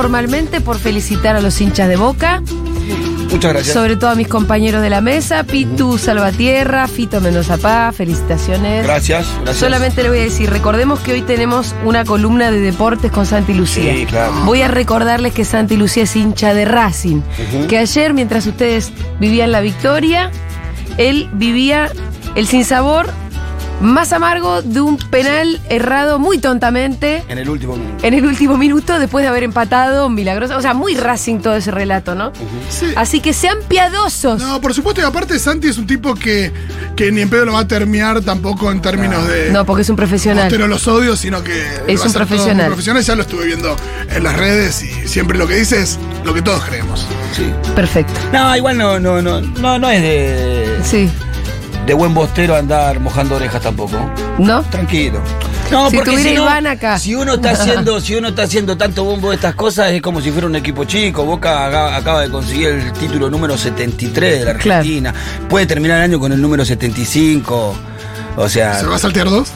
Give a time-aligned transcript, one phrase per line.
[0.00, 2.42] formalmente por felicitar a los hinchas de Boca,
[3.30, 3.74] Muchas gracias.
[3.74, 8.82] sobre todo a mis compañeros de la mesa, Pitu Salvatierra, Fito Mendoza Paz, felicitaciones.
[8.82, 9.56] Gracias, gracias.
[9.58, 13.52] Solamente le voy a decir, recordemos que hoy tenemos una columna de deportes con Santi
[13.52, 13.92] Lucía.
[13.94, 14.32] Sí, claro.
[14.46, 17.20] Voy a recordarles que Santi Lucía es hincha de Racing.
[17.68, 20.30] Que ayer, mientras ustedes vivían la victoria,
[20.96, 21.92] él vivía
[22.36, 23.12] el sinsabor
[23.80, 28.06] más amargo de un penal errado muy tontamente En el último minuto.
[28.06, 30.56] en el último minuto después de haber empatado milagroso.
[30.56, 32.32] O sea, muy Racing todo ese relato, ¿no?
[32.68, 32.86] Sí.
[32.96, 34.40] Así que sean piadosos.
[34.40, 36.52] No, por supuesto, y aparte Santi es un tipo que,
[36.96, 39.50] que ni en pedo lo va a terminar tampoco en términos de.
[39.50, 40.48] No, porque es un profesional.
[40.50, 41.64] Pero los odios, sino que.
[41.86, 42.56] Es un profesional.
[42.56, 43.76] muy profesional, ya lo estuve viendo
[44.10, 47.06] en las redes y siempre lo que dice es lo que todos creemos.
[47.34, 47.50] Sí.
[47.74, 48.12] Perfecto.
[48.32, 51.10] No, igual no, no, no, no, no es de, Sí.
[51.86, 53.98] De buen bostero andar mojando orejas tampoco.
[54.38, 54.62] ¿No?
[54.64, 55.20] Tranquilo.
[55.70, 56.98] No, Si porque si no, Iván acá.
[56.98, 60.20] si uno está haciendo, si uno está haciendo tanto bombo de estas cosas, es como
[60.20, 61.24] si fuera un equipo chico.
[61.24, 64.80] Boca acaba de conseguir el título número 73 de la Claro.
[64.80, 65.14] Argentina.
[65.48, 67.74] Puede terminar el año con el número 75.
[68.36, 69.48] O sea, ¿Se va a saltear dos?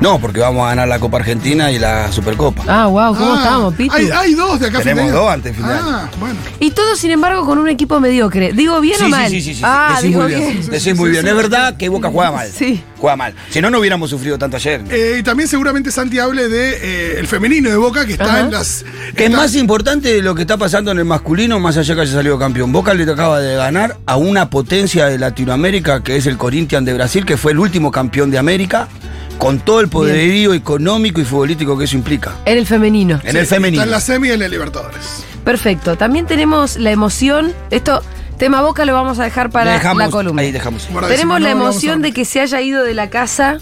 [0.00, 2.64] No, porque vamos a ganar la Copa Argentina y la Supercopa.
[2.66, 3.94] Ah, wow, ¿cómo Ah, estamos, Pitu?
[3.94, 6.36] Hay, hay dos de acá Tenemos dos antes de fin de Ah, bueno.
[6.58, 8.52] Y todo, sin embargo, con un equipo mediocre.
[8.52, 9.30] ¿Digo bien Sí, o sí, mal?
[9.30, 9.60] sí, sí, sí.
[9.64, 10.40] Ah, Decís digo muy bien.
[10.58, 10.70] bien.
[10.70, 11.26] Decís muy bien.
[11.28, 12.48] Es verdad que Boca juega mal.
[12.50, 12.82] Sí.
[12.98, 13.34] Juega mal.
[13.50, 14.82] Si no, no hubiéramos sufrido tanto ayer.
[14.90, 18.40] Eh, y también seguramente Santi hable de eh, el femenino de Boca que está Ajá.
[18.40, 18.84] en las.
[19.14, 22.00] Que es más importante de lo que está pasando en el masculino, más allá que
[22.02, 22.72] haya salido campeón.
[22.72, 26.94] Boca le acaba de ganar a una potencia de Latinoamérica, que es el Corinthians de
[26.94, 28.88] Brasil, que fue el último campeón de América,
[29.40, 32.34] con todo el poderío económico y futbolístico que eso implica.
[32.44, 33.18] En el femenino.
[33.24, 33.82] En el femenino.
[33.82, 35.24] Está en la semi y en el Libertadores.
[35.44, 35.96] Perfecto.
[35.96, 37.54] También tenemos la emoción.
[37.70, 38.02] Esto,
[38.36, 40.42] tema boca, lo vamos a dejar para Dejamos- la columna.
[40.42, 40.86] Ahí dejamos.
[41.08, 43.58] Tenemos la no emoción de que se haya ido de la casa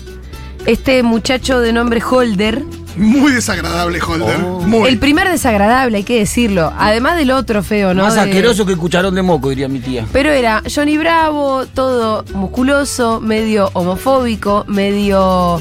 [0.66, 2.64] este muchacho de nombre Holder.
[2.98, 4.40] Muy desagradable, Holder.
[4.44, 4.60] Oh.
[4.60, 4.88] Muy.
[4.88, 6.72] El primer desagradable, hay que decirlo.
[6.78, 8.02] Además del otro feo, ¿no?
[8.04, 10.06] Más De- asqueroso que el cucharón de moco, diría mi tía.
[10.12, 15.60] Pero era Johnny Bravo, todo musculoso, medio homofóbico, medio.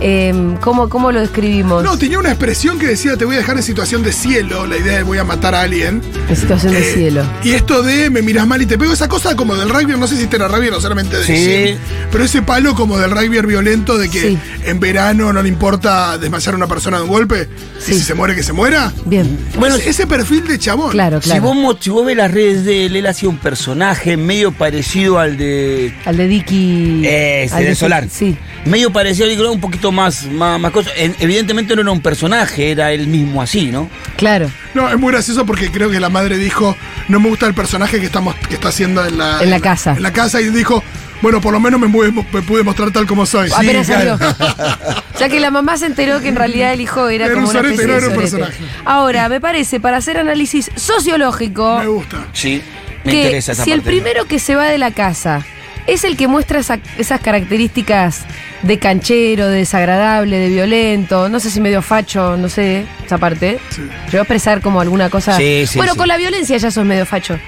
[0.00, 1.82] Em, ¿cómo, ¿Cómo lo describimos?
[1.84, 4.76] No, tenía una expresión que decía te voy a dejar en situación de cielo, la
[4.76, 6.00] idea de voy a matar a alguien.
[6.28, 7.22] En situación de Eh, cielo.
[7.42, 10.06] Y esto de me miras mal y te pego, esa cosa como del rugby, no
[10.06, 11.78] sé si era rugby o solamente de Sí.
[12.12, 14.38] pero ese palo como del rugby violento de que Sí.
[14.64, 17.92] en verano no le importa desmayar a una persona de un golpe, Sí.
[17.92, 18.92] y si se muere que se muera.
[19.04, 19.38] Bien.
[19.58, 20.90] Bueno, ese, ese perfil de chabón.
[20.90, 21.42] Claro, Si claro.
[21.54, 25.36] vos, si vos ves las redes de él, él hacía un personaje medio parecido al
[25.36, 27.02] de Al de Dicky.
[27.06, 28.06] Ese, al de Solar.
[28.10, 28.36] Sí.
[28.64, 30.90] Medio parecido, creo, un poquito más, más, más cosa.
[30.96, 33.88] En- evidentemente no era un personaje, era él mismo así, ¿no?
[34.16, 34.50] Claro.
[34.74, 36.76] No, es muy gracioso porque creo que la madre dijo,
[37.08, 39.92] no me gusta el personaje que estamos, que está haciendo en la, En la casa.
[39.96, 40.82] En la casa y dijo,
[41.22, 43.50] bueno, por lo menos me, pude- me pude mostrar tal como soy.
[43.52, 44.18] Apenas claro.
[44.18, 44.36] salió.
[45.14, 47.46] O sea que la mamá se enteró que en realidad el hijo era, Era como
[47.48, 48.54] un una sorete, especie no de era un personaje.
[48.84, 52.26] Ahora, me parece, para hacer análisis sociológico, Me gusta.
[52.32, 52.62] Sí,
[53.04, 55.44] me que interesa esa si el primero que se va de la casa
[55.88, 58.20] es el que muestra esa- esas características
[58.62, 63.58] de canchero, de desagradable, de violento, no sé si medio facho, no sé, esa parte.
[63.70, 63.82] Sí.
[64.06, 65.36] Yo voy a expresar como alguna cosa.
[65.36, 65.98] Sí, sí, bueno, sí.
[65.98, 67.38] con la violencia ya sos medio facho.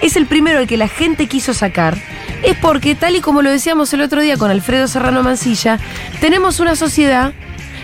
[0.00, 1.96] Es el primero al que la gente quiso sacar.
[2.42, 5.78] Es porque, tal y como lo decíamos el otro día con Alfredo Serrano Mancilla,
[6.20, 7.32] tenemos una sociedad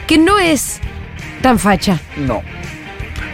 [0.07, 0.81] que no es
[1.43, 2.01] tan facha.
[2.17, 2.43] No.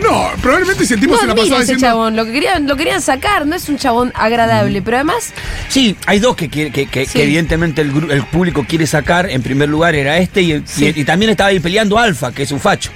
[0.09, 1.87] No, probablemente si el tipo No se la pasaba ese diciendo.
[1.87, 5.33] chabón, lo que querían, lo querían sacar, no es un chabón agradable, pero además
[5.69, 7.13] Sí, hay dos que, quiere- que, que- Sí.
[7.15, 7.91] que evidentemente el,
[8.31, 9.29] público quiere sacar.
[9.31, 10.93] En primer lugar era este y, y- Sí.
[10.95, 12.91] y también estaba ahí peleando Alfa, que es un facho.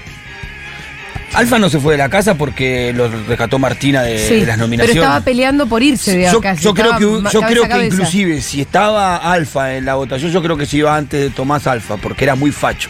[1.33, 4.59] Alfa no se fue de la casa porque lo rescató Martina de, Sí, de las
[4.59, 4.95] nominaciones.
[4.97, 6.55] Pero estaba peleando por irse de yo, acá.
[6.55, 7.95] yo creo que, yo cabeza creo que cabeza.
[7.95, 11.69] inclusive si estaba Alfa en la votación, yo creo que se iba antes de Tomás
[11.69, 12.89] Alfa, porque era muy facho.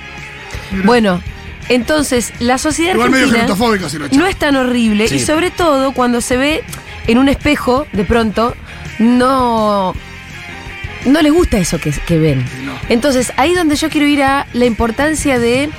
[0.84, 1.22] Bueno,
[1.70, 5.16] entonces la sociedad Igual medio argentina gerantofóbico, si lo no es tan horrible Sí.
[5.16, 6.62] y sobre todo cuando se ve
[7.06, 8.54] en un espejo, de pronto,
[8.98, 9.94] no...
[11.06, 12.44] No les gusta eso que, que ven.
[12.66, 12.72] No.
[12.90, 15.70] Entonces, ahí donde yo quiero ir a la importancia de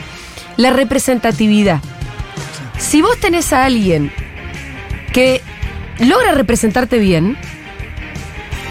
[0.57, 1.79] la representatividad.
[2.79, 4.11] Si vos tenés a alguien
[5.13, 5.41] que
[5.99, 7.37] logra representarte bien,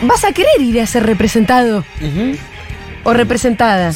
[0.02, 1.84] vas a querer ir a ser representado
[3.04, 3.92] o representada.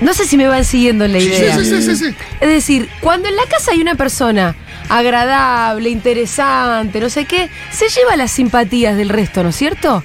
[0.00, 1.56] No sé si me van siguiendo en la idea.
[1.56, 2.14] sí, sí, sí, sí.
[2.40, 4.54] Es decir, cuando en la casa hay una persona
[4.88, 10.04] agradable, interesante, no sé qué, se lleva las simpatías del resto, ¿no es cierto?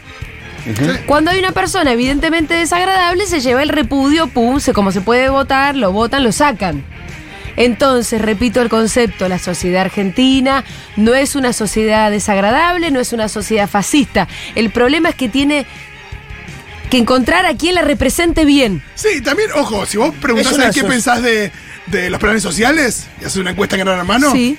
[1.07, 5.29] Cuando hay una persona evidentemente desagradable, se lleva el repudio, pum, se, como se puede
[5.29, 6.83] votar, lo votan, lo sacan.
[7.57, 10.63] Entonces, repito el concepto, la sociedad argentina
[10.95, 14.27] no es una sociedad desagradable, no es una sociedad fascista.
[14.55, 15.65] El problema es que tiene
[16.91, 18.83] que encontrar a quien la represente bien.
[18.93, 21.51] Sí, también, ojo, si vos preguntás a qué pensás de,
[21.87, 24.57] de los planes sociales y haces una encuesta en Gran Hermano, Sí.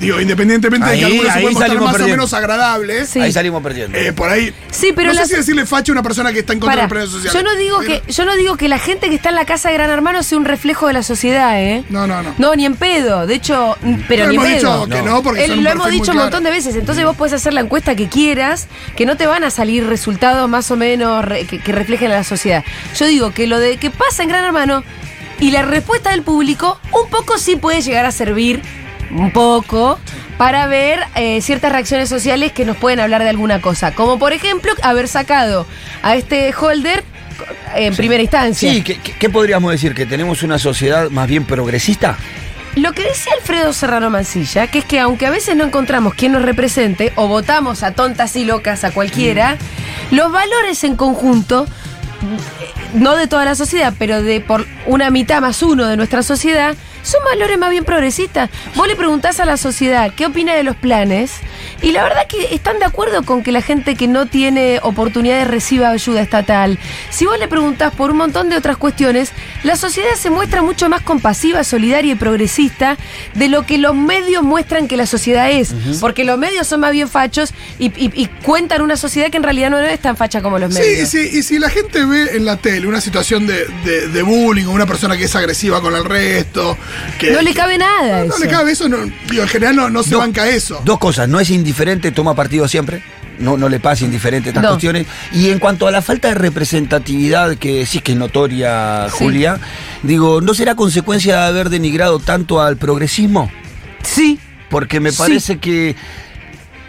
[0.00, 3.20] Digo, independientemente de que algunos se pueden mostrar salimos más o menos agradables, Sí.
[3.20, 3.98] Ahí salimos perdiendo.
[3.98, 4.52] eh, por ahí.
[4.70, 6.74] Sí, pero no las- sé si decirle facho a una persona que está en contra
[6.74, 7.32] Para, de las redes sociales.
[7.34, 9.44] yo no digo Pero- que yo no digo que la gente que está en la
[9.44, 11.84] casa de Gran Hermano sea un reflejo de la sociedad, ¿eh?
[11.90, 12.34] No, no, no.
[12.38, 13.26] No, ni en pedo.
[13.26, 13.76] De hecho,
[14.08, 14.86] pero No ni en hemos pedo.
[14.86, 15.10] dicho que No.
[15.16, 16.20] no, porque Él- son un lo hemos dicho un claro.
[16.22, 16.74] montón de veces.
[16.76, 20.48] Entonces vos podés hacer la encuesta que quieras, que no te van a salir resultados
[20.48, 22.64] más o menos re- que, que reflejen a la sociedad.
[22.98, 24.82] Yo digo que lo de que pasa en Gran Hermano
[25.40, 28.62] y la respuesta del público un poco sí puede llegar a servir,
[29.10, 29.98] un poco,
[30.38, 33.94] para ver eh, ciertas reacciones sociales que nos pueden hablar de alguna cosa.
[33.94, 35.66] Como por ejemplo haber sacado
[36.02, 37.04] a este holder
[37.74, 38.72] en primera instancia.
[38.72, 39.94] Sí, ¿qué, podríamos decir?
[39.94, 42.16] ¿Que tenemos una sociedad más bien progresista?
[42.76, 46.32] Lo que decía Alfredo Serrano Mancilla, que es que aunque a veces no encontramos quien
[46.32, 49.58] nos represente o votamos a tontas y locas a cualquiera,
[50.12, 55.40] los valores en conjunto, eh, no de toda la sociedad, pero de por una mitad
[55.40, 58.50] más uno de nuestra sociedad, son valores más bien progresistas.
[58.74, 61.32] Vos le preguntás a la sociedad qué opina de los planes
[61.82, 65.46] y la verdad que están de acuerdo con que la gente que no tiene oportunidades
[65.48, 66.78] reciba ayuda estatal.
[67.10, 69.32] Si vos le preguntás por un montón de otras cuestiones,
[69.62, 72.96] la sociedad se muestra mucho más compasiva, solidaria y progresista
[73.34, 75.74] de lo que los medios muestran que la sociedad es.
[76.00, 79.42] Porque los medios son más bien fachos y, y- y cuentan una sociedad que en
[79.42, 81.08] realidad no es tan facha como los Sí, medios.
[81.08, 84.66] si, y si la gente ve en la tele una situación de, de- de bullying
[84.66, 86.76] o una persona que es agresiva con el resto,
[87.18, 88.98] que No le cabe nada no, le cabe eso, no,
[89.30, 90.80] digo, en general no, no se Dos- banca eso.
[90.84, 93.02] Dos cosas, no es indiferente, toma partido siempre.
[93.38, 94.68] No, no le pasa indiferente estas No.
[94.70, 95.06] cuestiones.
[95.32, 99.24] Y en cuanto a la falta de representatividad que decís que es notoria, Sí.
[99.24, 99.58] Julia,
[100.02, 103.50] digo, ¿no será consecuencia de haber denigrado tanto al progresismo?
[104.02, 104.38] Sí.
[104.68, 105.18] Porque me Sí.
[105.18, 105.96] parece que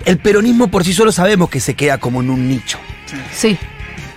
[0.05, 2.79] el peronismo por sí solo sabemos que se queda como en un nicho.
[3.33, 3.57] Sí.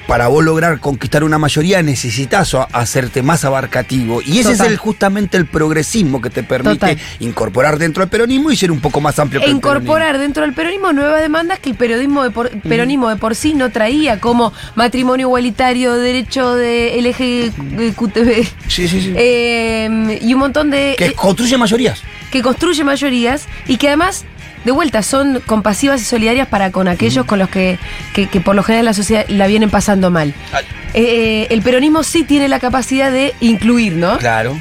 [0.07, 4.21] Para vos lograr conquistar una mayoría necesitas hacerte más abarcativo.
[4.21, 4.67] Y ese Total.
[4.67, 6.99] es el, justamente el progresismo que te permite Total.
[7.21, 10.43] incorporar dentro del peronismo y ser un poco más amplio E que el incorporar dentro
[10.43, 14.21] del peronismo nuevas demandas que el periodismo de por, peronismo de por sí no traía,
[14.21, 18.47] como matrimonio igualitario, derecho de LGQTB.
[18.69, 19.13] Sí, sí, sí.
[19.17, 20.95] eh, y un montón de.
[20.99, 22.03] que eh, construye mayorías.
[22.31, 24.25] que construye mayorías y que además,
[24.65, 27.79] de vuelta, son compasivas y solidarias para con aquellos con los que,
[28.15, 30.35] que, que por lo general la sociedad la vienen pasando mal.
[30.53, 30.65] Ay.
[30.95, 34.17] Eh, el peronismo sí tiene la capacidad de incluir, ¿no?
[34.19, 34.59] Claro.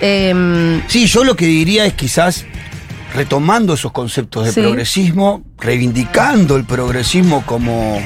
[0.00, 2.44] Eh, Sí, yo lo que diría es quizás
[3.14, 4.60] retomando esos conceptos de Sí.
[4.60, 8.00] progresismo, reivindicando el progresismo como,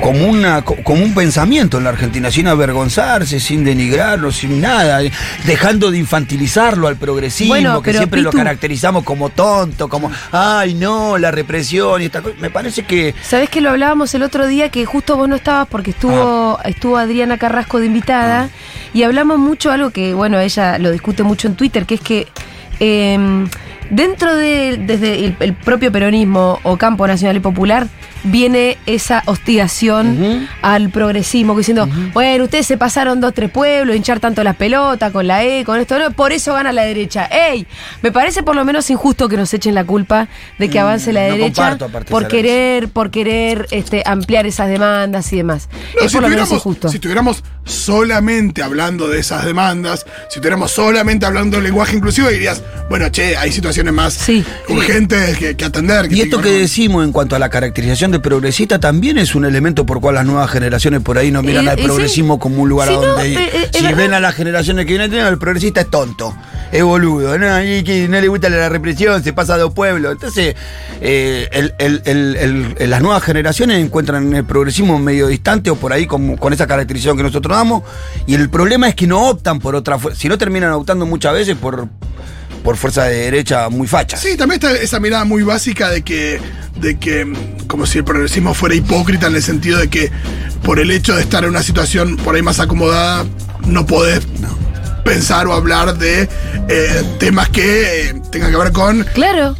[0.00, 5.02] como, una, co- como un pensamiento en la Argentina, sin avergonzarse, sin denigrarlo, sin nada,
[5.02, 5.10] eh,
[5.46, 11.16] dejando de infantilizarlo al progresismo, Bueno, que siempre lo caracterizamos como tonto, como, ay no,
[11.18, 12.36] la represión y esta cosa.
[12.40, 13.14] Me parece que...
[13.22, 16.96] ¿Sabés que lo hablábamos el otro día que justo vos no estabas porque estuvo, estuvo
[16.98, 18.50] Adriana Carrasco de invitada
[18.92, 22.26] y hablamos mucho algo que, bueno, ella lo discute mucho en Twitter, que es que
[22.80, 23.18] eh,
[23.90, 27.86] dentro de desde el, el propio peronismo o campo nacional y popular
[28.24, 34.42] viene esa hostigación al progresismo, diciendo, bueno, ustedes se pasaron dos, tres pueblos, hinchar tanto
[34.44, 37.26] las pelotas con la E, con esto, no, por eso gana la derecha.
[37.26, 37.66] ¡Ey!
[38.02, 40.28] Me parece por lo menos injusto que nos echen la culpa
[40.58, 41.78] de que Mm, avance la no derecha
[42.08, 45.68] por querer, por querer este, ampliar esas demandas y demás.
[45.94, 46.88] No, es si, por lo menos injusto.
[46.88, 52.62] si tuviéramos solamente hablando de esas demandas, si tuviéramos solamente hablando de lenguaje inclusivo, dirías,
[52.88, 54.44] bueno, che, hay situaciones más Sí.
[54.68, 56.10] urgentes que, que atender.
[56.12, 59.84] Y esto que decimos en cuanto a la caracterización de progresista también es un elemento
[59.84, 61.84] por cual las nuevas generaciones por ahí no miran Y- al sí.
[61.84, 63.38] progresismo como un lugar a no, donde ir.
[63.38, 63.98] eh, eh, es si verdad.
[63.98, 66.34] ven a las generaciones que vienen, tienen, el progresista es tonto,
[66.70, 67.62] es boludo, ¿no?
[67.64, 70.12] Y que no le gusta la represión, se pasa a dos pueblos.
[70.12, 70.54] Entonces,
[71.00, 75.76] eh, el- el- el- el- el- las nuevas generaciones encuentran el progresismo medio distante o
[75.76, 77.55] por ahí con, con esa caracterización que nosotros
[78.26, 81.32] Y el problema es que no optan por otra fuerza, si no terminan optando muchas
[81.32, 81.88] veces por,
[82.62, 84.20] por fuerza de derecha muy fachas.
[84.20, 86.40] Sí, también está esa mirada muy básica de que,
[86.80, 90.10] de que, mm, como si el progresismo fuera hipócrita en el sentido de que
[90.62, 93.24] por el hecho de estar en una situación por ahí más acomodada,
[93.66, 94.26] no podés
[95.04, 96.28] pensar o hablar de
[96.68, 99.54] eh, temas que eh, tengan que ver con Claro.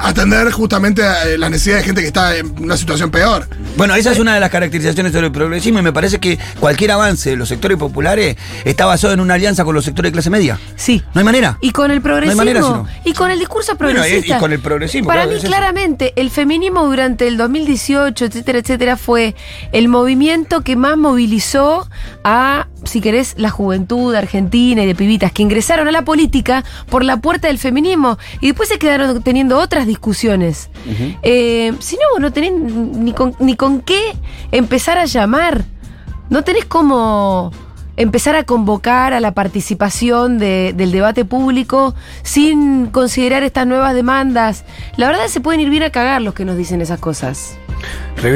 [0.00, 3.48] Atender justamente a, eh, las necesidades de gente que está en una situación peor.
[3.76, 6.92] Bueno, esa es una de las caracterizaciones sobre el progresismo y me parece que cualquier
[6.92, 10.30] avance de los sectores populares está basado en una alianza con los sectores de clase
[10.30, 10.58] media.
[10.76, 11.02] Sí.
[11.14, 11.58] No hay manera.
[11.60, 12.36] Y con el progresismo.
[12.36, 12.86] manera, sino.
[13.04, 14.34] Y con el discurso Bueno, progresista.
[14.34, 18.24] y- y con el progresismo, Para claro, mí, es claramente, el feminismo durante el 2018,
[18.26, 19.34] etcétera, etcétera, fue
[19.72, 21.88] el movimiento que más movilizó
[22.24, 27.04] a, si querés, la juventud argentina y de pibitas que ingresaron a la política por
[27.04, 30.68] la puerta del feminismo y después se quedaron teniendo otras discusiones.
[31.22, 34.00] Eh, si no, no tenés ni con, ni con qué
[34.50, 35.64] empezar a llamar.
[36.30, 37.52] No tenés cómo
[37.96, 44.64] empezar a convocar a la participación de- del debate público sin considerar estas nuevas demandas.
[44.96, 47.58] La verdad se pueden ir bien a cagar los que nos dicen esas cosas.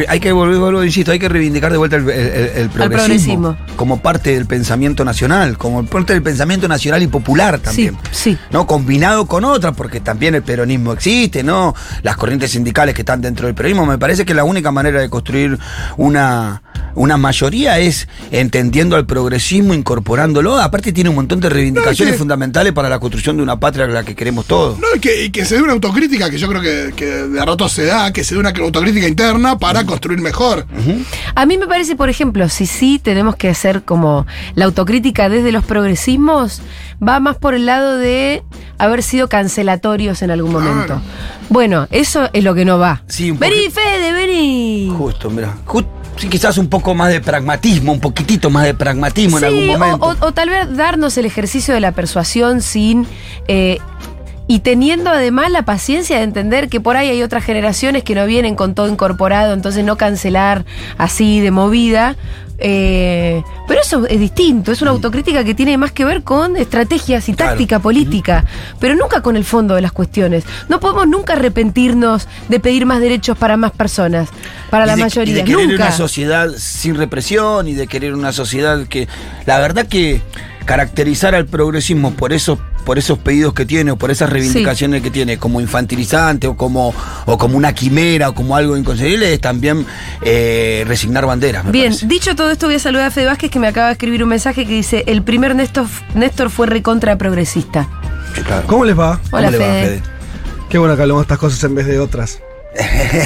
[0.09, 3.43] Hay que volver, vuelvo, insisto, hay que reivindicar de vuelta el, el- el- el progresismo,
[3.55, 3.57] progresismo.
[3.77, 7.97] como parte del pensamiento nacional, como parte del pensamiento nacional y popular también.
[8.11, 8.39] Sí, sí.
[8.51, 8.67] ¿no?
[8.67, 11.75] Combinado con otras, porque también el peronismo existe, ¿no?
[12.03, 13.87] Las corrientes sindicales que están dentro del peronismo.
[13.87, 15.57] Me parece que la única manera de construir
[15.97, 16.63] una,
[16.95, 20.57] una mayoría es entendiendo al progresismo, incorporándolo.
[20.57, 23.89] Aparte tiene un montón de reivindicaciones que- fundamentales para la construcción de una patria a
[23.89, 24.79] la que queremos todos.
[24.81, 27.41] No, y que, y que se dé una autocrítica, que yo creo que, que de
[27.41, 30.67] a rato se da, que se dé una autocrítica interna para construir mejor.
[31.35, 35.53] A mí me parece, por ejemplo, si sí tenemos que hacer como la autocrítica desde
[35.53, 36.63] los progresismos,
[37.07, 38.43] va más por el lado de
[38.79, 40.67] haber sido cancelatorios en algún Claro.
[40.69, 41.01] momento.
[41.49, 43.03] Bueno, eso es lo que no va.
[43.09, 44.93] Sí, un vení, Fede, vení.
[44.97, 45.55] Justo, mira.
[45.67, 49.69] Ju- sí, quizás un poco más de pragmatismo, un poquitito más de pragmatismo en algún
[49.71, 50.07] o, momento.
[50.21, 53.07] o- o tal vez darnos el ejercicio de la persuasión sin.
[53.49, 53.79] eh,
[54.49, 58.27] y teniendo además la paciencia de entender que por ahí hay otras generaciones que no
[58.27, 60.65] vienen con todo incorporado, entonces no cancelar
[60.99, 62.17] así de movida.
[62.59, 67.29] eh, pero eso es distinto, es una autocrítica que tiene más que ver con estrategias
[67.29, 67.51] y Claro.
[67.51, 68.47] táctica política,
[68.81, 70.45] pero nunca con el fondo de las cuestiones.
[70.71, 74.31] No podemos nunca arrepentirnos de pedir más derechos para más personas,
[74.71, 75.33] para Y la de- mayoría.
[75.35, 75.83] Y de querer nunca.
[75.83, 79.07] una sociedad sin represión y de querer una sociedad que.
[79.45, 80.23] La verdad que
[80.65, 85.11] caracterizar al progresismo por esos, por esos pedidos que tiene o por esas reivindicaciones que
[85.11, 86.95] tiene como infantilizante o como,
[87.27, 89.85] o como una quimera o como algo inconcebible es también
[90.23, 91.65] eh, resignar banderas.
[91.65, 92.07] me Bien, parece.
[92.07, 94.29] dicho todo esto, voy a saludar a Fede Vázquez que me acaba de escribir un
[94.29, 97.89] mensaje que dice: El primer Néstor, Néstor fue recontra progresista.
[98.37, 98.69] Sí, claro.
[98.69, 99.21] ¿Cómo les va?
[99.33, 99.83] Hola, ¿Cómo le va, Fede.
[99.83, 100.03] Fede?
[100.71, 102.39] Qué bueno que hablamos de estas cosas en vez de otras.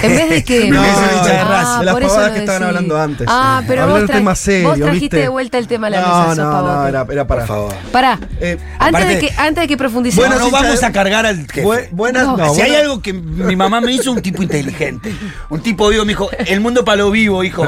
[0.03, 0.71] En vez de que.
[0.71, 3.27] No, Ah, las por eso pavadas que estaban hablando antes.
[3.31, 5.17] Ah, pero Hablar vos, tra- temas serios, vos trajiste ¿viste?
[5.19, 6.89] de vuelta el tema a la no, mesa, no, no, pavote.
[6.89, 7.41] era, era para.
[7.41, 7.75] Por favor.
[7.93, 8.19] Pará.
[8.41, 10.29] Eh, antes, de que, antes de que profundicemos.
[10.29, 11.65] Bueno, no vamos a cargar al jefe.
[11.65, 12.37] Bu- buenas, No.
[12.37, 15.13] no, si hay algo que mi mamá me hizo, un tipo inteligente.
[15.49, 17.67] Un tipo vivo, me dijo, el mundo para lo vivo, hijo.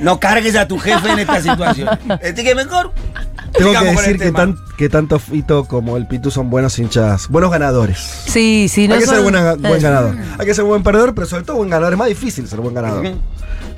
[0.00, 1.88] No cargues a tu jefe en esta situación.
[2.20, 2.92] Este que mejor.
[3.52, 4.38] Tengo que decir que, tema.
[4.38, 7.98] tan- que tanto Fito como el Pitu son buenos hinchas, buenos ganadores.
[8.26, 9.80] Sí, sí, no Hay que son- ser buena- buen Eh.
[9.80, 10.16] ganador.
[10.38, 11.92] Hay que ser buen perdedor, pero sobre todo buen ganador.
[11.94, 13.06] Es más difícil ser buen ganador.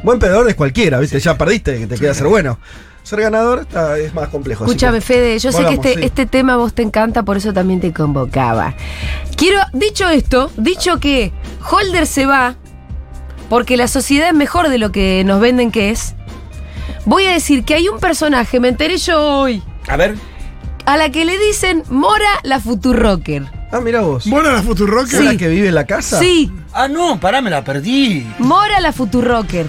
[0.02, 1.20] Buen perdedor es cualquiera, ¿viste?
[1.20, 2.58] Ya perdiste, que te queda ser bueno.
[3.02, 4.64] Ser ganador está- es más complejo.
[4.64, 6.00] Escúchame, que- Fede, yo sé que este, sí.
[6.02, 8.74] este tema a vos te encanta, por eso también te convocaba.
[9.36, 11.32] Quiero, dicho esto, dicho que
[11.70, 12.56] Holder se va,
[13.48, 16.14] porque la sociedad es mejor de lo que nos venden que es,
[17.06, 20.14] voy a decir que hay un personaje, me enteré yo hoy, A ver.
[20.86, 23.44] a la que le dicen Mora la Futurocker.
[23.72, 24.26] Ah, mira vos.
[24.28, 25.06] Bueno, la Futurock.
[25.12, 26.18] ¿Es la que vive en la casa?
[26.18, 28.26] Sí, Ah, no, pará, me la perdí.
[28.38, 29.66] Mora la Futurocker.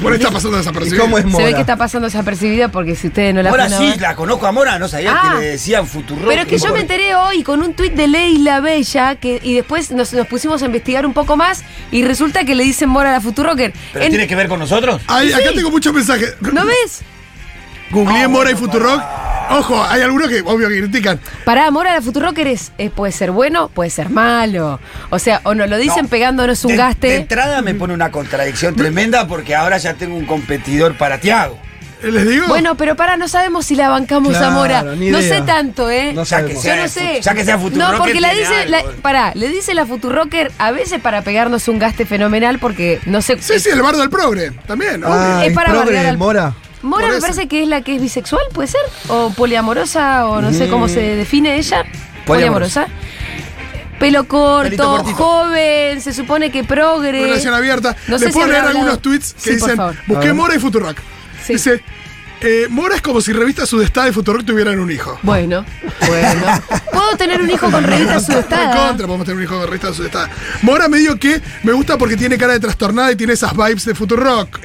[0.00, 1.02] Bueno, está pasando ¿Y desapercibido.
[1.02, 1.36] cómo es Mora?
[1.38, 4.00] Se ve que está pasando desapercibida porque si ustedes no la Ahora fueron a sí,
[4.00, 5.34] la conozco a Mora, no sabía Ah.
[5.34, 6.22] que le decían Futuro.
[6.26, 9.54] Pero es que yo me enteré hoy con un tuit de Leila Bella que, y
[9.54, 13.10] después nos, nos pusimos a investigar un poco más y resulta que le dicen Mora
[13.10, 13.72] a la Futurocker.
[13.92, 15.02] ¿Pero En- tiene que ver con nosotros?
[15.06, 16.34] Ay, acá tengo muchos mensajes.
[16.40, 17.02] ¿No ves?
[17.90, 19.02] Googleé Mora y Futurock.
[19.50, 21.20] Ojo, hay algunos que obvio que critican.
[21.44, 24.78] Pará, Mora la Futurocker es, es- puede ser bueno, puede ser malo.
[25.10, 26.08] O sea, o nos lo dicen No.
[26.08, 27.06] pegándonos un De- gaste.
[27.08, 31.58] De entrada me pone una contradicción tremenda porque ahora ya tengo un competidor para Tiago.
[32.02, 32.46] Eh, ¿Les digo?
[32.48, 34.82] Bueno, pero pará, no sabemos si la bancamos a Claro, Mora.
[34.96, 35.36] ni No idea.
[35.36, 36.12] sé tanto, ¿eh?
[36.14, 36.54] No Ya que sabemos.
[36.54, 37.20] Yo sea, no sé.
[37.20, 40.50] ya que sea Futurocker No, porque la tiene dice, la, pará, le dice la Futurocker
[40.56, 43.36] a veces para pegarnos un gaste fenomenal porque no sé.
[43.42, 44.50] Sí, sí, el bardo del progre.
[44.66, 45.40] También, Ah, obvio.
[45.42, 46.54] Es ¿es para progre bardear al- Mora?
[46.82, 48.80] Mora me parece que es la que es bisexual, ¿puede ser?
[49.08, 51.84] O poliamorosa, o no sé cómo se define ella.
[52.26, 52.86] Poliamorosa.
[53.98, 57.12] Pelo corto, joven, se supone que progre.
[57.22, 57.94] Relación abierta.
[58.08, 60.32] No sé Les si puedo leer algunos tweets que Sí, dicen: Busqué.
[60.32, 60.96] Mora y Futurock.
[61.44, 61.52] Sí.
[61.54, 61.82] Dice:
[62.40, 65.18] eh, Mora es como si revista Sudestada y Futurock tuvieran un hijo.
[65.22, 65.66] Bueno,
[66.06, 66.42] bueno.
[66.92, 68.86] ¿Puedo tener un hijo con revista En sudestada?
[68.88, 70.30] contra, podemos tener un hijo de revista Sudestada.
[70.62, 73.94] Mora medio que me gusta porque tiene cara de trastornada y tiene esas vibes de
[73.94, 74.58] Futurock.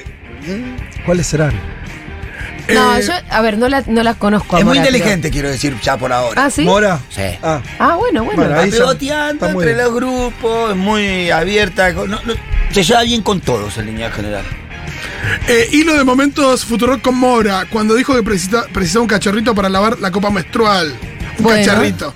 [1.05, 1.51] ¿Cuáles serán?
[2.73, 4.55] No, Eh, yo, a ver, no la, no la conozco.
[4.55, 6.45] a Es muy inteligente, quiero decir, ya por ahora.
[6.45, 6.63] Ah, sí.
[6.63, 6.99] ¿Mora?
[7.09, 7.21] Sí.
[7.43, 8.41] Ah, Ah, bueno, bueno.
[8.43, 9.77] Bueno, ahí pegoteando entre bien.
[9.77, 11.91] los grupos, es muy abierta.
[11.91, 12.19] no- no-
[12.71, 14.43] se lleva bien con todos en línea general.
[15.47, 19.69] Eh, hilo de momentos Futurock con Mora, cuando dijo que precisa- precisaba un cachorrito para
[19.69, 20.93] lavar la copa menstrual.
[21.37, 21.59] Un Bueno.
[21.65, 22.13] cacharrito.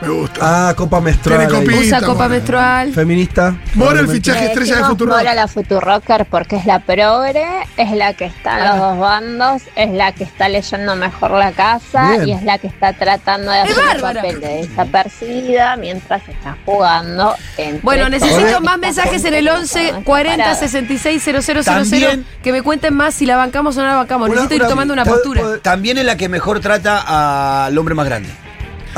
[0.00, 0.40] Me gusta.
[0.68, 1.46] Ah, copa menstrual.
[1.48, 1.80] Tiene copita.
[1.80, 2.28] Usa copa Mora.
[2.28, 2.92] menstrual.
[2.92, 3.56] Feminista.
[3.74, 5.16] Mora el fichaje estrella de decimos Futuro.
[5.16, 7.46] Mora la Futurocker porque es la progre,
[7.78, 11.52] es la que está en los dos bandos, es la que está leyendo mejor la
[11.52, 12.28] casa Bien.
[12.28, 16.56] y es la que está tratando de ¡Es hacer el papel de desapercibida mientras está
[16.66, 20.60] jugando entre Bueno, necesito más mensajes en el que 11 no está 40 parada.
[20.60, 24.28] 66 000 También- que me cuenten más si la bancamos o no la bancamos.
[24.28, 25.42] Una- Necesito ir tomando una postura.
[25.62, 28.28] También es la que mejor trata al hombre más grande.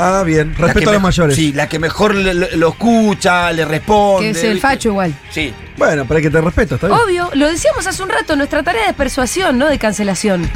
[0.01, 0.55] Ah, bien.
[0.55, 1.35] Respeto a los mayores.
[1.35, 4.31] Sí, la que mejor le- le- lo escucha, le responde.
[4.31, 5.13] Que es el facho igual.
[5.29, 5.53] Sí.
[5.77, 6.99] Bueno, pero hay que te respeto, está bien.
[6.99, 10.49] Obvio, lo decíamos hace un rato, nuestra tarea de persuasión, no de cancelación.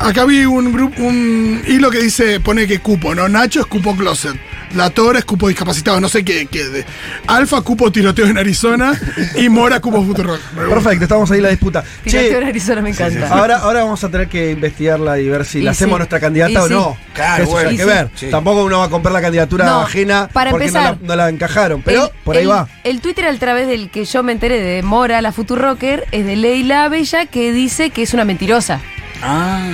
[0.00, 3.28] Acá vi un grupo, un hilo que dice, pone que cupo, ¿no?
[3.28, 4.36] Nacho es cupo closet.
[4.74, 6.46] La Torre es cupo discapacitado, no sé qué.
[6.46, 6.84] qué de-
[7.26, 8.92] Alfa cupo tiroteo en Arizona
[9.36, 10.38] y Mora cupo Futuro.
[10.54, 11.82] Perfecto, estamos ahí en la disputa.
[12.04, 13.28] Tiroteo en Arizona me encanta.
[13.28, 15.98] ahora, ahora vamos a tener que investigarla y ver si Y la hacemos sí.
[15.98, 16.74] nuestra candidata Y o sí.
[16.74, 16.96] no.
[17.14, 17.70] Claro, Eso bueno.
[17.70, 17.88] hay que sí.
[17.88, 18.10] ver.
[18.14, 18.26] Sí.
[18.30, 21.16] Tampoco uno va a comprar la candidatura No, ajena para porque no la, empezar, no
[21.16, 21.82] la encajaron.
[21.82, 22.68] Pero El- por ahí el- va.
[22.84, 26.36] El Twitter a través del que yo me enteré de Mora, la Futurocker, es de
[26.36, 28.80] Leila Bella, que dice que es una mentirosa.
[29.22, 29.70] Ah.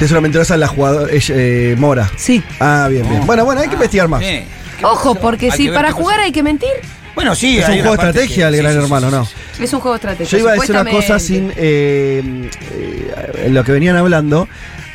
[0.00, 2.10] Que es una mentirosa la jugadora eh, Mora.
[2.16, 2.42] Sí.
[2.58, 3.20] Ah, bien, bien.
[3.20, 3.26] No.
[3.26, 4.20] Bueno, bueno, hay que investigar más.
[4.24, 4.40] Sí.
[4.82, 6.70] Ojo, porque Hay si que ver para qué jugar hay que mentir,
[7.14, 7.58] Bueno, sí.
[7.58, 9.10] Es hay un una juego de parte estrategia que- el sí, Gran sí, sí, Hermano,
[9.10, 9.24] sí, ¿no?
[9.58, 9.64] sí.
[9.64, 10.30] es un juego estratégico.
[10.30, 14.48] Yo iba a decir una cosa sin eh, eh, en lo que venían hablando.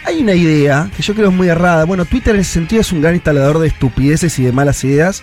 [0.05, 1.83] Hay una idea que yo creo es muy errada.
[1.85, 5.21] Bueno, Twitter en ese sentido es un gran instalador de estupideces y de malas ideas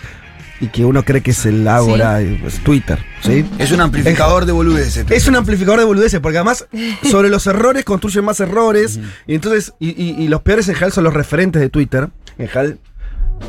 [0.59, 3.45] y que uno cree que es el ágora, y, pues, Twitter, ¿sí?
[3.57, 5.05] Es un amplificador de boludeces.
[5.09, 6.67] Es un amplificador de boludeces, porque además
[7.11, 8.99] sobre los errores construyen más errores.
[9.27, 12.09] Y entonces, y, y- y los peores en general son los referentes de Twitter.
[12.37, 12.79] En general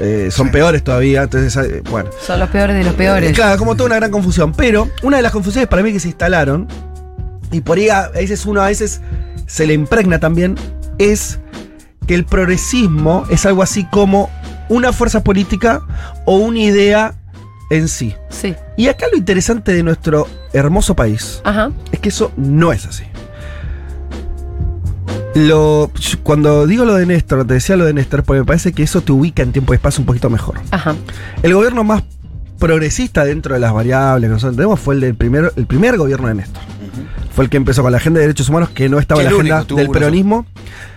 [0.00, 1.23] eh, son peores todavía.
[1.25, 2.11] Entonces, eh, bueno.
[2.26, 3.32] Son los peores de los Eh, peores.
[3.32, 4.52] Claro, como toda una gran confusión.
[4.52, 6.66] Pero una de las confusiones para mí que se instalaron,
[7.52, 9.00] y por ahí a veces uno a veces
[9.46, 10.56] se le impregna también,
[10.99, 11.38] es
[12.08, 14.30] que el progresismo es algo así como
[14.68, 15.83] una fuerza política
[16.25, 17.14] o una idea
[17.71, 18.14] en sí.
[18.28, 18.54] Sí.
[18.76, 21.71] Y acá lo interesante de nuestro hermoso país Ajá.
[21.92, 23.04] es que eso no es así.
[25.35, 25.90] Lo,
[26.23, 29.00] cuando digo lo de Néstor, te decía lo de Néstor, porque me parece que eso
[29.00, 30.61] te ubica en tiempo y espacio un poquito mejor.
[30.71, 30.94] Ajá.
[31.42, 32.04] El gobierno más
[32.61, 36.28] progresista dentro de las variables que nosotros tenemos fue el del primer, el primer gobierno
[36.28, 36.62] de Néstor.
[37.35, 39.37] Fue el que empezó con la agenda de derechos humanos que no estaba en la
[39.37, 40.47] único, agenda del peronismo.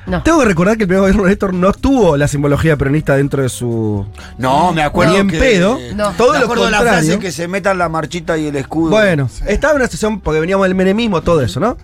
[0.08, 0.24] No.
[0.24, 3.44] Tengo que recordar que el primer gobierno de Néstor no tuvo la simbología peronista dentro
[3.44, 4.06] de su.
[4.38, 5.14] No, me acuerdo.
[5.14, 5.78] Ni en que- pedo.
[5.96, 6.12] No.
[6.12, 7.04] Todo me lo acuerdo de la contrario.
[7.10, 8.92] frase que se metan la marchita y el escudo.
[8.92, 11.78] Bueno, estaba en una situación porque veníamos del menemismo, todo eso, ¿no?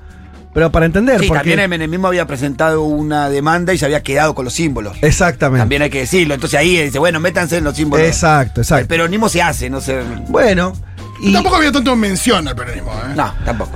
[0.53, 1.39] Pero para entender, Sí, porque.
[1.39, 4.95] también el menemismo había presentado una demanda y se había quedado con los símbolos.
[5.01, 5.61] Exactamente.
[5.61, 6.35] También hay que decirlo.
[6.35, 8.05] Entonces ahí dice, bueno, métanse en los símbolos.
[8.05, 8.87] Exacto, El exacto.
[8.87, 10.01] peronismo se hace, no sé.
[10.29, 10.73] Bueno,
[11.21, 13.13] y Tampoco había tanto mención al peronismo, ¿eh?
[13.15, 13.71] No, tampoco.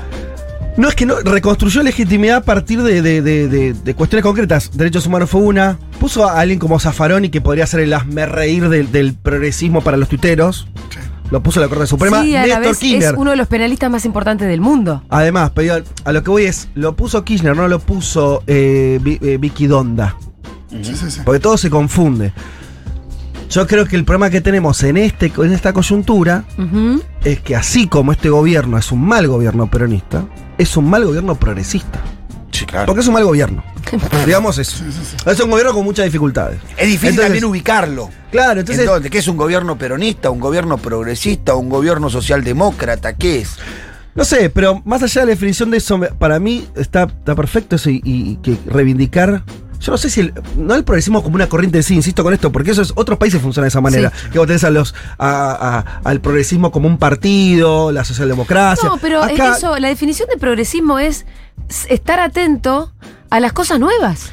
[0.77, 4.71] No es que no reconstruyó legitimidad a partir de, de- de- de- de cuestiones concretas.
[4.73, 5.77] Derechos humanos fue una.
[5.99, 9.97] Puso a alguien como Zaffaroni, que podría ser el asme reír del, del progresismo para
[9.97, 10.67] los tuiteros.
[10.91, 10.99] Sí.
[11.29, 12.21] Lo puso la Corte Suprema.
[12.23, 13.15] sí, a la Néstor vez es Kirchner.
[13.17, 15.03] uno de los penalistas más importantes del mundo.
[15.09, 19.37] Además, pero a lo que voy es, lo puso Kirchner, no lo puso eh, eh,
[19.37, 20.15] Vicky Donda.
[20.69, 21.19] Sí, sí, sí.
[21.25, 22.31] Porque todo se confunde.
[23.49, 26.43] Yo creo que el problema que tenemos en, este, en esta coyuntura
[27.23, 30.25] es que así como este gobierno es un mal gobierno peronista,
[30.57, 32.01] es un mal gobierno progresista.
[32.51, 32.87] Sí, claro.
[32.87, 33.63] Porque es un mal gobierno.
[34.25, 34.83] Digamos eso.
[35.25, 36.59] Es un gobierno con muchas dificultades.
[36.75, 38.09] Es difícil Entonces- también ubicarlo.
[38.31, 38.83] Claro, entonces.
[38.85, 39.09] ¿En dónde?
[39.09, 43.13] ¿Qué es un gobierno peronista, un gobierno progresista, un gobierno socialdemócrata?
[43.15, 43.57] ¿Qué es?
[44.15, 47.75] No sé, pero más allá de la definición de eso, para mí está, está perfecto
[47.75, 49.43] eso y, y que reivindicar.
[49.79, 52.33] Yo no sé si el, no el progresismo como una corriente en sí, insisto con
[52.33, 54.11] esto, porque eso es otros países funcionan de esa manera.
[54.31, 58.89] Que vos tenés a los, a- a- al progresismo como un partido, la socialdemocracia.
[58.89, 61.25] No, pero Acá- eso, la definición de progresismo es
[61.89, 62.91] estar atento
[63.29, 64.31] a las cosas nuevas,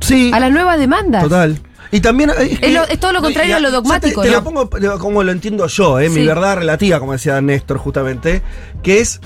[0.00, 1.22] sí, a las nuevas demandas.
[1.22, 1.58] total.
[1.92, 4.40] Y también eh, Es, lo- es todo lo contrario a lo dogmático, Te, te ¿no?
[4.40, 8.42] lo pongo como lo entiendo yo, eh, mi verdad relativa, como decía Néstor justamente,
[8.82, 9.20] que es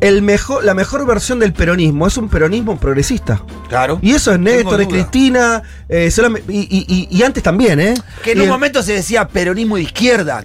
[0.00, 3.42] el mejor, la mejor versión del peronismo, es un peronismo progresista.
[3.68, 3.98] Claro.
[4.02, 4.88] Y eso es Néstor, es.
[4.88, 6.10] Cristina, eh,
[6.48, 7.94] y, y- y- y antes también, ¿eh?
[8.22, 10.44] Que en un momento se decía peronismo de izquierda.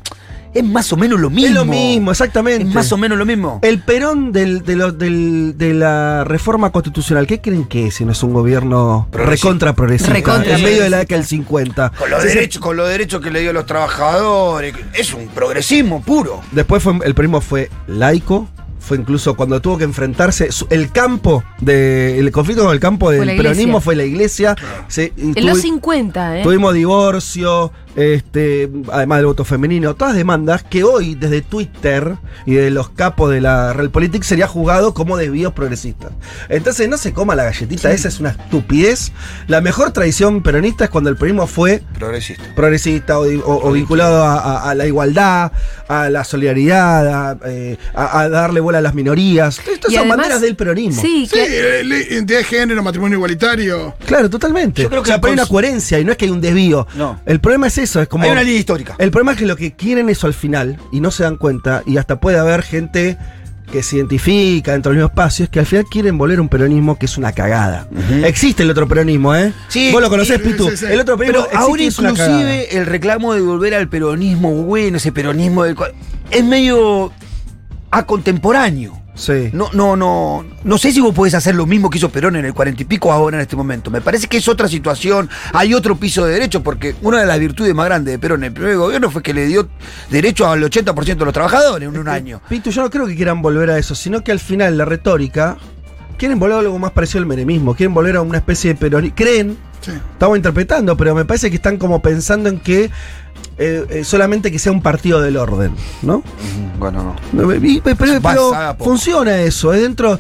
[0.56, 1.48] Es más o menos lo mismo.
[1.48, 2.68] Es lo mismo, exactamente.
[2.68, 3.60] Es más o menos lo mismo.
[3.64, 8.06] El Perón del- de, lo- del- de la reforma constitucional, ¿qué creen que es si
[8.06, 10.14] no es un gobierno recontra progresista?
[10.14, 11.92] Recontra en medio de la década del 50.
[11.98, 14.76] Con los Sí, derechos, con los derechos que le dio a los trabajadores.
[14.94, 16.42] Es un progresismo puro.
[16.52, 18.48] Después fue, el peronismo fue laico.
[18.84, 20.50] Fue incluso cuando tuvo que enfrentarse.
[20.70, 22.20] el campo de.
[22.20, 24.56] El conflicto con el campo del peronismo fue la iglesia.
[24.88, 26.44] Se- En los tuvi- 50, ¿eh?
[26.44, 32.72] Tuvimos divorcio, este, además del voto femenino, todas demandas que hoy desde Twitter y de
[32.72, 36.12] los capos de la Realpolitik sería juzgado como desvíos progresistas.
[36.50, 39.12] Entonces no se coma la galletita, esa es una estupidez.
[39.48, 42.44] La mejor tradición peronista es cuando el peronismo fue Progresista.
[42.56, 45.52] progresista o, o- o vinculado a, a- a la igualdad,
[45.88, 49.60] a la solidaridad, a, eh, a- a darle bola a las minorías.
[49.60, 51.02] Estas Y son además- banderas del peronismo.
[51.02, 53.96] Sí, Sí, que- eh, identidad de género, matrimonio igualitario.
[54.06, 54.82] Claro, totalmente.
[54.84, 56.32] Yo creo o sea, que pero hay el una coherencia y no es que hay
[56.32, 56.88] un desvío.
[56.96, 57.20] No.
[57.26, 58.24] El problema es eso, es como.
[58.24, 58.96] Hay una línea histórica.
[58.98, 61.84] El problema es que lo que quieren eso al final y no se dan cuenta,
[61.86, 63.18] y hasta puede haber gente
[63.72, 66.50] que se identifica dentro del mismo espacio, es que al final quieren volver a un
[66.50, 67.88] peronismo que es una cagada.
[68.24, 69.52] Existe el otro peronismo, ¿eh?
[69.70, 70.70] Sí, Vos lo conocés, sí, Pitu.
[70.76, 70.86] sí.
[70.86, 75.64] El otro peronismo Pero ahora inclusive el reclamo de volver al peronismo bueno, ese peronismo
[75.64, 75.94] del cual-
[76.30, 77.12] es medio
[77.90, 79.00] a contemporáneo.
[79.16, 79.50] Sí.
[79.54, 80.46] No, no, no.
[80.64, 82.86] No sé si vos podés hacer lo mismo que hizo Perón en el cuarenta y
[82.86, 83.92] pico ahora en este momento.
[83.92, 85.30] Me parece que es otra situación.
[85.54, 88.48] Hay otro piso de derecho, porque una de las virtudes más grandes de Perón en
[88.48, 89.70] el primer gobierno fue que le dio
[90.10, 92.42] derecho al 80% de los trabajadores en un año.
[92.50, 95.58] Pitu, yo no creo que quieran volver a eso, sino que al final la retórica
[96.18, 99.16] quieren volver a algo más parecido al menemismo, quieren volver a una especie de peronismo.
[99.16, 99.92] Creen, Sí.
[100.14, 102.90] estamos interpretando, pero me parece que están como pensando en que
[103.58, 106.24] eh, eh, solamente que sea un partido del orden, ¿no?
[106.80, 107.54] Bueno, no.
[107.56, 108.90] Y- pero pero- Vas pero a poco.
[108.92, 110.20] funciona eso, dentro.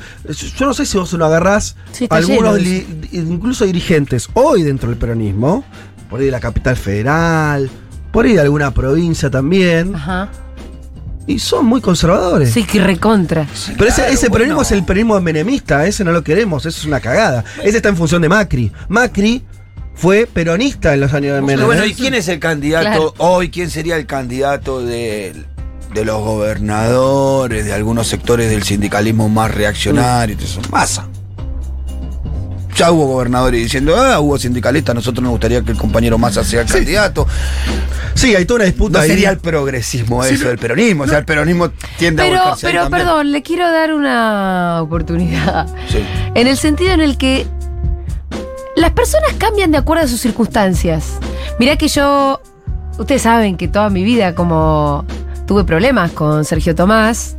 [0.57, 4.97] Yo no sé si vos lo agarrás Sí, algunos li- incluso dirigentes hoy dentro del
[4.99, 5.63] peronismo,
[6.09, 7.69] por ahí de la capital federal,
[8.11, 10.29] por ahí de alguna provincia también, Ajá.
[11.25, 12.51] y son muy conservadores.
[12.51, 13.47] Sí, que recontra.
[13.77, 14.67] Pero ese, Claro, ese peronismo bueno.
[14.67, 17.43] es el peronismo menemista, ese no lo queremos, eso es una cagada.
[17.63, 18.71] Ese está en función de Macri.
[18.89, 19.41] Macri
[19.95, 21.55] fue peronista en los años de Menem.
[21.57, 21.87] Pero bueno, ¿eh?
[21.89, 23.13] ¿y quién es el candidato Claro.
[23.17, 23.49] hoy?
[23.49, 25.33] ¿Quién sería el candidato de,
[25.93, 30.35] de los gobernadores, de algunos sectores del sindicalismo más reaccionario?
[30.39, 30.61] Eso?
[30.71, 31.07] Massa.
[32.75, 36.43] Ya hubo gobernadores diciendo, ah, hubo sindicalistas, a nosotros nos gustaría que el compañero Massa
[36.43, 37.27] sea el candidato.
[38.15, 41.03] Sí, hay toda una disputa No sería el progresismo Sí, eso no- del peronismo.
[41.03, 43.05] O sea, el peronismo tiende a Pero, volcarse ahí pero también.
[43.07, 45.67] perdón, le quiero dar una oportunidad.
[45.87, 45.99] Sí.
[46.33, 47.45] En el sentido en el que
[48.83, 51.17] las personas cambian de acuerdo a sus circunstancias.
[51.57, 52.41] Mirá que yo,
[52.99, 55.05] ustedes saben que toda mi vida como
[55.47, 57.37] tuve problemas con Sergio Tomás.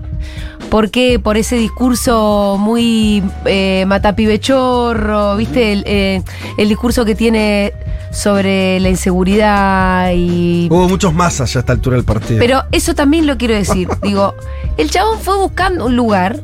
[0.71, 5.75] Porque por ese discurso muy eh, matapibechorro, ¿viste?
[5.75, 6.23] El, eh,
[6.57, 7.75] el discurso que tiene
[8.11, 12.41] sobre la inseguridad y Hubo muchos masas ya a esta altura del partido.
[12.41, 13.87] pero eso también lo quiero decir.
[14.03, 14.35] Digo,
[14.79, 16.41] el chabón fue buscando un lugar,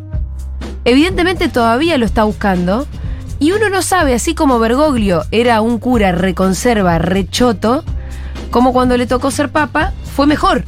[0.85, 2.87] evidentemente todavía lo está buscando,
[3.41, 7.83] y uno no sabe, así como Bergoglio era un cura reconserva, rechoto,
[8.51, 10.65] como cuando le tocó ser papa, fue mejor.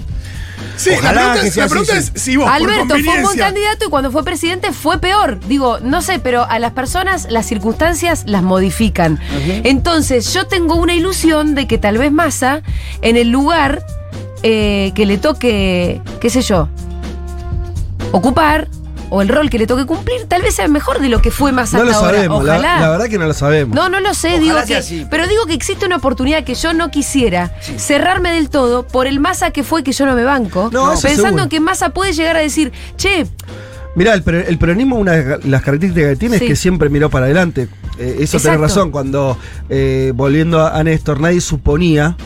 [0.77, 3.85] Sí, la pregunta, es, la pregunta es si vos por Alberto fue un buen candidato
[3.85, 5.39] y cuando fue presidente fue peor.
[5.47, 9.21] Digo, no sé, pero a las personas las circunstancias las modifican.
[9.65, 12.63] Entonces yo tengo una ilusión de que tal vez Massa,
[13.03, 13.85] en el lugar
[14.43, 16.69] eh, que le toque, qué sé yo,
[18.13, 18.69] ocupar,
[19.15, 21.53] o el rol que le toque cumplir, tal vez sea mejor de lo que fue
[21.53, 22.17] Massa no lo hasta ahora.
[22.17, 22.81] sabemos, la, Ojalá.
[22.81, 23.75] la verdad que no lo sabemos.
[23.77, 25.07] No, no lo sé, Ojalá digo sea que, así.
[25.11, 27.75] pero digo que existe una oportunidad que yo no quisiera Sí.
[27.79, 31.25] cerrarme del todo por el Massa que fue que yo no me banco, No, pensando
[31.29, 31.49] seguro.
[31.51, 33.27] que Massa puede llegar a decir, che,
[33.95, 36.45] Mirá, el, per- el peronismo, una de las características que tiene Sí.
[36.45, 37.69] es que siempre miró para adelante.
[37.99, 38.63] Eh, eso tenés Exacto.
[38.63, 39.37] razón, cuando
[39.69, 42.17] eh, volviendo a, a Néstor, nadie suponía.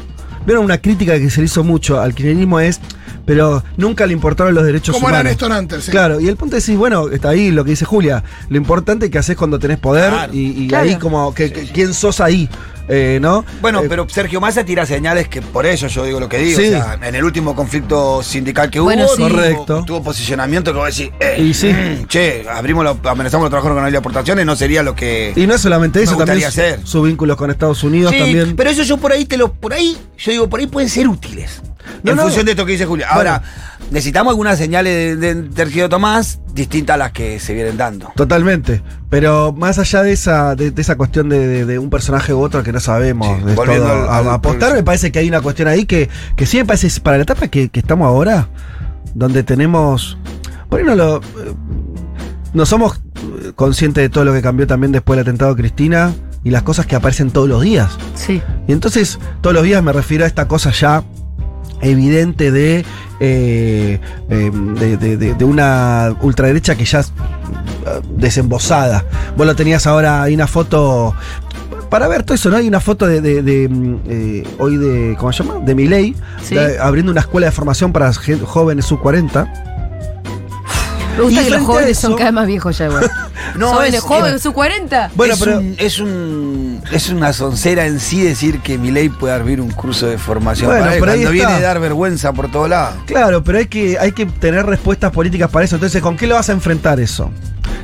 [0.47, 2.81] Vieron una crítica que se le hizo mucho al kirchnerismo es,
[3.27, 5.21] pero nunca le importaron los derechos ¿Cómo humanos.
[5.21, 5.85] era Néstor antes?
[5.85, 5.91] sí.
[5.91, 9.11] Claro, y el punto es decir, bueno, está ahí lo que dice Julia, lo importante
[9.11, 10.33] que haces cuando tenés poder Claro.
[10.33, 10.89] y, y Claro.
[10.89, 12.49] ahí como que, que- quién sos ahí,
[12.89, 13.45] eh, ¿no?
[13.61, 16.59] Bueno, Eh, pero Sergio Massa tira señales que por eso yo digo lo que digo.
[16.61, 16.67] Sí.
[16.69, 19.23] O sea, en el último conflicto sindical que Bueno, hubo, sí.
[19.23, 19.83] Correcto.
[19.85, 21.73] tuvo posicionamiento que vos decís, eh, Y sí.
[21.73, 24.95] mm, che, abrimos la- amenazamos los trabajadores con la ley de aportaciones, no sería lo
[24.95, 25.33] que.
[25.35, 28.19] Y no es solamente Me eso, también gustaría su- sus vínculos con Estados Unidos Sí,
[28.21, 28.55] también.
[28.55, 29.53] pero eso yo por ahí te lo.
[29.53, 31.61] Por ahí, yo digo, por ahí pueden ser útiles.
[32.03, 32.23] No, en no.
[32.25, 33.09] función de esto que dice Julia.
[33.11, 33.43] Ahora,
[33.91, 38.13] necesitamos algunas señales de, de Sergio Tomás distintas a las que se vienen dando.
[38.17, 38.83] Totalmente.
[39.11, 42.41] Pero más allá de esa, de, de esa cuestión de, de- de un personaje u
[42.41, 45.19] otro que no sabemos Sí, de volviendo todo, al- a- al- apostar, me parece que
[45.21, 48.07] hay una cuestión ahí que, que sí me parece para la etapa que, que estamos
[48.07, 48.49] ahora,
[49.15, 50.19] donde tenemos.
[50.69, 51.21] Por ahí no lo.
[52.55, 53.01] No somos
[53.55, 56.87] conscientes de todo lo que cambió también después del atentado de Cristina y las cosas
[56.87, 57.99] que aparecen todos los días.
[58.15, 58.41] sí.
[58.67, 61.03] Y entonces, todos los días me refiero a esta cosa ya
[61.81, 62.85] evidente de,
[63.21, 64.51] eh, eh,
[64.99, 67.09] de, de- una ultraderecha que ya es
[67.87, 69.05] eh, desembosada.
[69.37, 71.15] Vos lo tenías ahora, hay una foto.
[71.91, 72.57] Para ver todo eso, ¿no?
[72.57, 75.17] Hay una foto de, de- mm, eh, hoy de.
[75.19, 75.61] ¿Cómo se llama?
[75.65, 76.57] De Miley, Sí.
[76.81, 79.75] abriendo una escuela de formación para jóvenes sub 40.
[81.17, 83.11] Me gusta Y que los jóvenes son cada vez más viejos ya, igual.
[83.57, 85.11] No, jóvenes, es- jóvenes, su 40.
[85.15, 89.09] Bueno, es, pero- un- es un es una soncera en sí decir que mi ley
[89.09, 92.51] puede abrir un curso de formación Bueno, para él, cuando viene a dar vergüenza por
[92.51, 92.95] todos lados.
[93.07, 95.77] Claro, pero hay que, hay que tener respuestas políticas para eso.
[95.77, 97.31] Entonces, ¿con qué lo vas a enfrentar eso?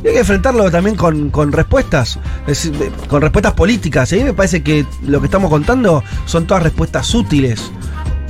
[0.05, 2.71] Y hay que enfrentarlo también con, con respuestas, es
[3.09, 4.13] con respuestas políticas.
[4.13, 7.71] Y a mí me parece que lo que estamos contando son todas respuestas útiles.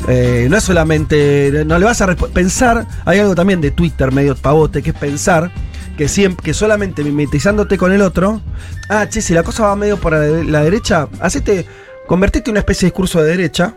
[0.08, 1.64] Eh, no es solamente.
[1.66, 2.86] No le vas a pensar.
[3.04, 5.50] Hay algo también de Twitter medio pavote, que es pensar
[5.96, 8.40] que siempre, que solamente mimetizándote con el otro.
[8.88, 11.66] Ah, che, si la cosa va medio para la derecha, hacete.
[12.06, 13.74] Convertite en una especie de discurso de derecha.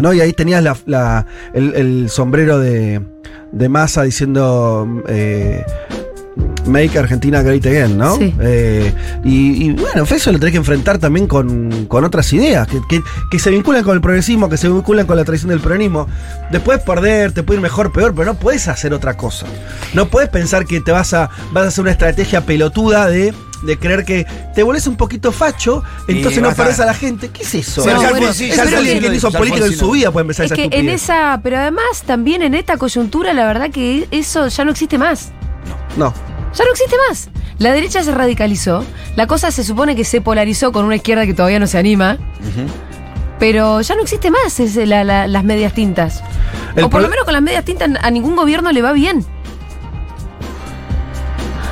[0.00, 0.12] ¿no?
[0.12, 3.00] Y ahí tenías la- el sombrero de,
[3.52, 5.64] de masa diciendo eh,
[6.66, 8.16] Make Argentina Great Again, ¿no?
[8.16, 8.34] Sí.
[8.40, 8.92] Eh,
[9.24, 13.02] y, y bueno, eso lo tenés que enfrentar también con, con otras ideas, que, que-
[13.30, 16.06] que se vinculan con el progresismo, que se vinculan con la tradición del peronismo.
[16.50, 19.46] Después perder, te puede ir mejor, peor, pero no puedes hacer otra cosa.
[19.94, 23.78] No puedes pensar que te vas a, vas a hacer una estrategia pelotuda de, de
[23.78, 27.28] creer que te volvés un poquito facho, entonces no vas a- perdés a la gente.
[27.30, 27.84] ¿Qué es eso?
[27.86, 30.68] No, bueno, es ya alguien que- hizo política en su vida puede empezar Es esa
[30.68, 34.70] que en esa, pero además también en esta coyuntura, la verdad que eso ya no
[34.72, 35.30] existe más.
[35.96, 36.12] No.
[36.56, 37.28] Ya no existe más.
[37.58, 38.84] La derecha se radicalizó.
[39.14, 42.16] La cosa se supone que se polarizó con una izquierda que todavía no se anima.
[43.38, 46.22] Pero ya no existe más es la- la- las medias tintas.
[46.74, 49.24] El o por lo menos con las medias tintas a ningún gobierno le va bien.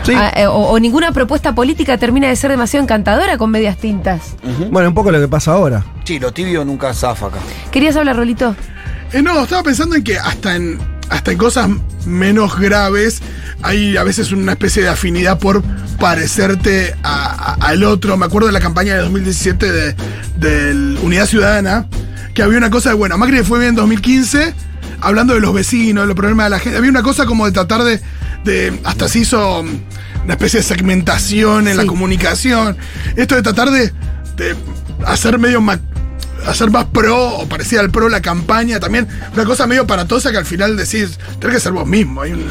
[0.05, 0.13] Sí.
[0.15, 4.37] Ah, eh, o, o ninguna propuesta política termina de ser demasiado encantadora con medias tintas.
[4.71, 5.83] Bueno, un poco lo que pasa ahora.
[6.05, 7.39] Sí, lo tibio nunca zafa acá.
[7.71, 8.55] ¿Querías hablar, Rolito?
[9.13, 10.79] Eh, no, estaba pensando en que hasta en,
[11.11, 11.69] hasta en cosas
[12.07, 13.21] menos graves
[13.63, 15.63] hay a veces una especie de afinidad por
[15.99, 18.17] parecerte a- a- al otro.
[18.17, 19.97] Me acuerdo de la campaña de 2017 de,
[20.37, 21.87] del Unidad Ciudadana,
[22.35, 24.55] que había una cosa de, bueno, Macri fue bien en 2015,
[25.01, 26.77] hablando de los vecinos, de los problemas de la gente.
[26.79, 28.01] Había una cosa como de tratar de,
[28.45, 32.77] de hasta se hizo una especie de segmentación en la comunicación.
[33.17, 33.93] Esto de tratar de,
[34.37, 34.55] de
[35.07, 35.61] hacer medio
[36.47, 39.09] hacer más pro o parecida al pro la campaña también.
[39.33, 42.23] Una cosa medio paratosa que al final decís, tenés que ser vos mismo.
[42.23, 42.47] Hay un-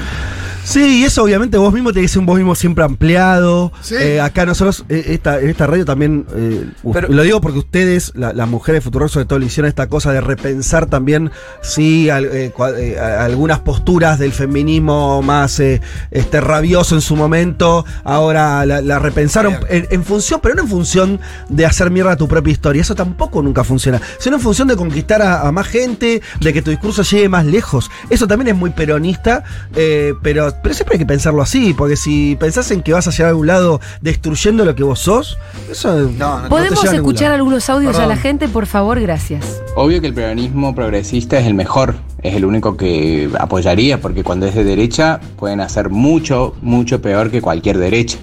[0.64, 3.72] Sí, y eso obviamente vos mismo tenés un vos mismo siempre ampliado.
[3.82, 3.96] Sí.
[3.96, 8.12] Eh, acá nosotros, eh, esta, en esta radio también, eh, Pero- lo digo porque ustedes,
[8.16, 12.10] la- las mujeres de Futuro sobre todo, le hicieron esta cosa de repensar también, sí,
[12.10, 17.16] al- eh, cua- eh, a- algunas posturas del feminismo más eh, este, rabioso en su
[17.16, 22.16] momento, ahora la, la repensaron en, en función, pero no en función de hacer mierda
[22.16, 25.68] tu propia historia, eso tampoco nunca funciona, sino en función de conquistar a, a más
[25.68, 27.92] gente, de que tu discurso llegue más lejos.
[28.10, 29.44] Eso también es muy peronista,
[29.76, 33.12] eh, pero, pero siempre hay que pensarlo así, porque si pensás en que vas a
[33.12, 35.38] llegar a algún lado destruyendo lo que vos sos,
[35.70, 39.00] eso No, no, no te ¿Podemos ningún escuchar algunos audios a la gente, por favor?
[39.00, 39.62] Gracias.
[39.76, 44.46] Obvio que el peronismo progresista es el mejor, es el único que apoyaría, porque cuando
[44.46, 48.18] es de derecha pueden hacer mucho, mucho peor que cualquier derecha,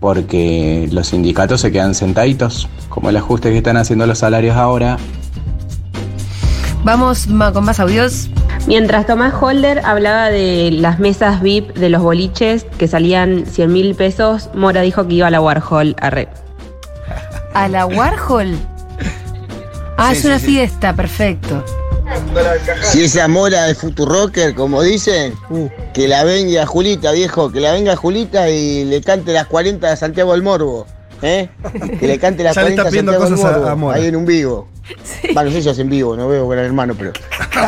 [0.00, 4.98] porque los sindicatos se quedan sentaditos, como el ajuste que están haciendo los salarios ahora,
[6.84, 8.28] Vamos con más audios.
[8.66, 13.94] Mientras Tomás Holder hablaba de las mesas VIP de los boliches que salían 100 mil
[13.94, 16.28] pesos, Mora dijo que iba a la Warhol a red.
[17.54, 18.56] ¿A la Warhol?
[19.96, 20.52] Ah, Sí, es una sí, sí.
[20.52, 21.64] fiesta, perfecto.
[22.84, 25.68] Si esa mora de Futurocker, como dicen, Uh.
[25.92, 29.96] que la venga Julita, viejo, que la venga Julita y le cante las 40 de
[29.96, 30.86] Santiago del Morbo.
[31.22, 31.48] ¿Eh?
[31.98, 33.68] Que le cante las Ya le 40 está de pidiendo Santiago del cosas a- Morbo.
[33.70, 33.96] a Mora.
[33.98, 34.68] ahí en un vivo.
[35.36, 37.12] Va, no sé si hacen vivo, no veo con el hermano, pero.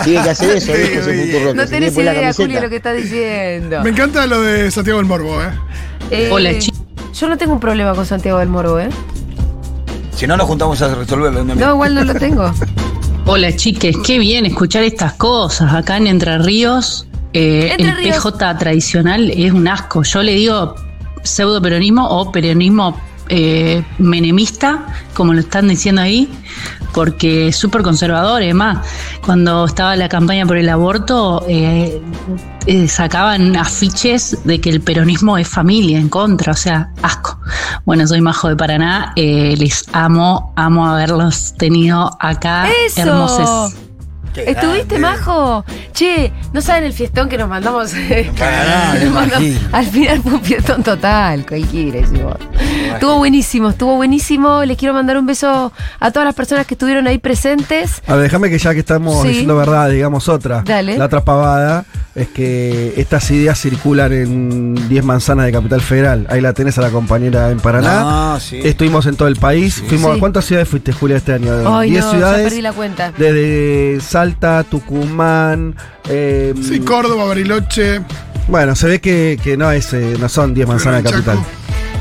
[0.05, 1.55] Tiene que hacer eso, viejo, ese.
[1.55, 2.33] No se tenés la idea.
[2.33, 3.83] Julio, lo que está diciendo.
[3.83, 5.51] Me encanta lo de Santiago del Morbo, ¿eh?
[6.11, 8.89] Eh, Hola, Yo no tengo un problema con Santiago del Moro, ¿eh?
[10.15, 11.45] Si no, nos juntamos a resolverlo.
[11.45, 11.55] ¿no?
[11.55, 12.51] No, igual no lo tengo.
[13.27, 17.07] Hola chiques, qué bien escuchar estas cosas acá en Entre Ríos.
[17.33, 18.17] eh, Entre el Ríos.
[18.17, 20.03] PJ tradicional es un asco.
[20.03, 20.75] Yo le digo
[21.23, 22.99] pseudo peronismo o peronismo
[23.31, 26.29] eh, menemista, como lo están diciendo ahí,
[26.93, 28.43] porque es súper conservador.
[28.43, 28.87] Además,
[29.25, 32.03] cuando estaba la campaña por el aborto, eh,
[32.67, 37.39] eh, sacaban afiches de que el peronismo es familia en contra, o sea, asco.
[37.85, 43.01] Bueno, soy Majo de Paraná, les amo, amo haberlos tenido acá, ¡Eso!
[43.01, 43.90] hermosos.
[44.35, 44.99] Qué ¿Estuviste, grande.
[45.01, 45.65] Majo?
[45.93, 47.93] Che, ¿no saben el fiestón que nos mandamos?
[48.39, 49.73] Para nada, Nos.
[49.73, 51.99] Al final fue un fiestón total, cualquiera.
[51.99, 52.37] hicimos.
[52.95, 54.65] Estuvo buenísimo, estuvo buenísimo.
[54.65, 58.03] Les quiero mandar un beso a todas las personas que estuvieron ahí presentes.
[58.07, 59.29] A ver, déjame que ya que estamos Sí.
[59.29, 60.63] diciendo verdad, digamos otra.
[60.65, 60.97] Dale.
[60.97, 61.85] La otra pavada.
[62.13, 66.27] es que estas ideas circulan en 10 manzanas de Capital Federal.
[66.29, 68.35] Ahí la tenés a la compañera en Paraná.
[68.35, 68.61] Ah, sí.
[68.63, 69.83] Estuvimos en todo el país.
[69.89, 70.17] Fuimos, Sí.
[70.17, 71.53] ¿A cuántas ciudades fuiste, Julia, este año?
[71.79, 72.39] Ay, 10 no, ciudades.
[72.39, 73.13] ya perdí la cuenta.
[73.17, 75.75] Desde Salta, Tucumán.
[76.07, 78.03] eh, Sí, Córdoba, Bariloche.
[78.49, 81.39] Bueno, se ve que, que no, es, eh, no son 10 manzanas de capital.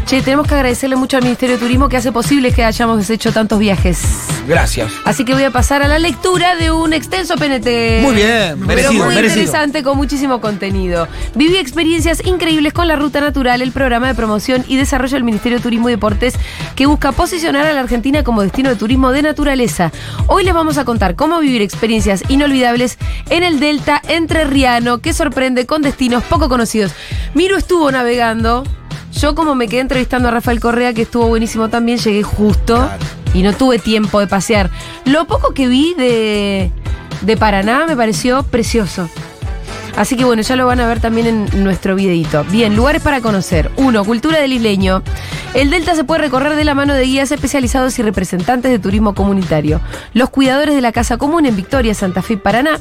[0.10, 3.32] Che, tenemos que agradecerle mucho al Ministerio de Turismo que hace posible que hayamos hecho
[3.32, 4.02] tantos viajes.
[4.48, 4.92] Gracias.
[5.06, 8.02] Así que voy a pasar a la lectura de un extenso PNT.
[8.02, 9.42] Muy bien, Pero merecido, muy merecido.
[9.42, 11.08] interesante, con muchísimo contenido.
[11.36, 15.60] Viví experiencias increíbles con la Ruta Natural, el programa de promoción y desarrollo del Ministerio
[15.60, 16.34] de Turismo y Deportes
[16.76, 19.92] que busca posicionar a la Argentina como destino de turismo de naturaleza.
[20.26, 22.98] Hoy les vamos a contar cómo vivir experiencias inolvidables
[23.30, 26.94] en el Delta Entrerriano, que sorprende con destinos poco conocidos.
[27.36, 28.64] Miro estuvo navegando.
[29.14, 32.90] Yo como me quedé entrevistando a Rafael Correa, que estuvo buenísimo también, llegué justo
[33.34, 34.70] y no tuve tiempo de pasear.
[35.06, 36.72] Lo poco que vi de,
[37.22, 39.10] de Paraná me pareció precioso.
[39.96, 42.44] Así que bueno, ya lo van a ver también en nuestro videito.
[42.46, 43.72] Bien, lugares para conocer.
[43.78, 45.04] Uno, cultura del isleño.
[45.54, 49.16] El Delta se puede recorrer de la mano de guías especializados y representantes de turismo
[49.16, 49.82] comunitario.
[50.14, 52.80] Los cuidadores de la Casa Común en Victoria, Santa Fe Paraná,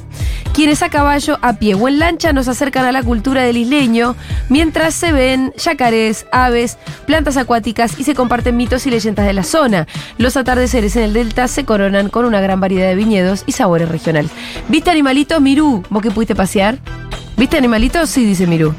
[0.52, 4.16] quienes a caballo, a pie o en lancha nos acercan a la cultura del isleño,
[4.50, 9.44] mientras se ven yacarés, aves, plantas acuáticas y se comparten mitos y leyendas de la
[9.44, 9.86] zona.
[10.18, 13.88] Los atardeceres en el Delta se coronan con una gran variedad de viñedos y sabores
[13.88, 14.30] regionales.
[14.68, 15.82] ¿Viste animalitos, Mirú?
[15.88, 16.78] ¿Vos que pudiste pasear?
[17.38, 18.10] ¿Viste animalitos?
[18.10, 18.74] Sí, dice Mirú.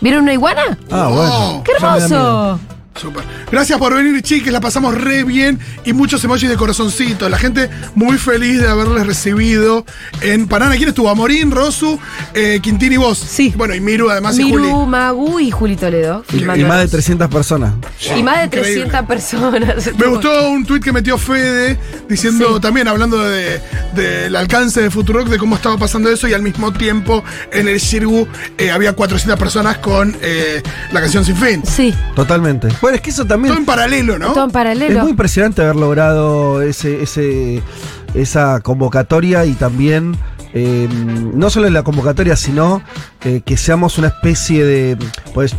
[0.00, 0.76] ¿Vieron una iguana?
[0.90, 1.62] Ah, bueno.
[1.64, 2.58] ¡Qué hermoso!
[2.96, 3.24] Súper.
[3.50, 4.52] Gracias por venir, chiques.
[4.52, 7.28] La pasamos re bien y muchos emojis de corazoncito.
[7.28, 9.84] La gente muy feliz de haberles recibido
[10.22, 10.76] en Paraná.
[10.76, 11.08] ¿Quién estuvo?
[11.10, 11.98] Amorín, Rosu,
[12.34, 13.18] eh, Quintín y vos.
[13.18, 13.52] Sí.
[13.56, 14.64] Bueno, y Miru además y Juli.
[14.64, 16.24] Miru, Magu y Juli Toledo.
[16.32, 17.74] Y, más de 300 personas.
[18.16, 18.72] Y más de Increíble.
[18.90, 19.90] 300 personas.
[19.98, 21.78] Me gustó un tuit que metió Fede
[22.08, 22.60] diciendo Sí.
[22.60, 23.60] también, hablando de-
[23.94, 27.78] del alcance de Futurock, de cómo estaba pasando eso y al mismo tiempo en el
[27.78, 28.26] Shirgu
[28.58, 31.62] eh, había 400 personas con eh, la canción Sin Fin.
[31.64, 32.68] Sí, Totalmente.
[32.86, 33.52] Bueno, es que eso también.
[33.52, 34.32] Todo en paralelo, ¿no?
[34.32, 35.00] todo en Es paralelo.
[35.00, 37.60] muy impresionante haber logrado ese, ese,
[38.14, 40.16] esa convocatoria y también
[40.54, 40.88] eh,
[41.34, 42.82] no solo en la convocatoria, sino
[43.44, 44.96] que seamos una especie de,
[45.34, 45.54] pues,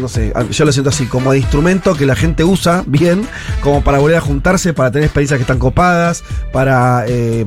[0.00, 3.26] no sé, yo lo siento así, como de instrumento que la gente usa bien,
[3.60, 7.44] como para volver a juntarse, para tener experiencias que están copadas, para, eh,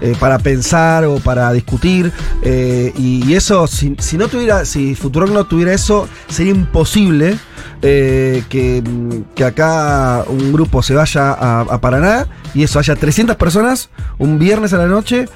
[0.00, 2.12] eh, para pensar o para discutir.
[2.42, 7.38] eh, y, eso, si, si no tuviera, si Futurock no tuviera eso, sería imposible
[7.82, 8.82] que,
[9.34, 14.72] que acá un grupo se vaya a, Paraná y eso haya 300 personas un viernes
[14.72, 15.26] a la noche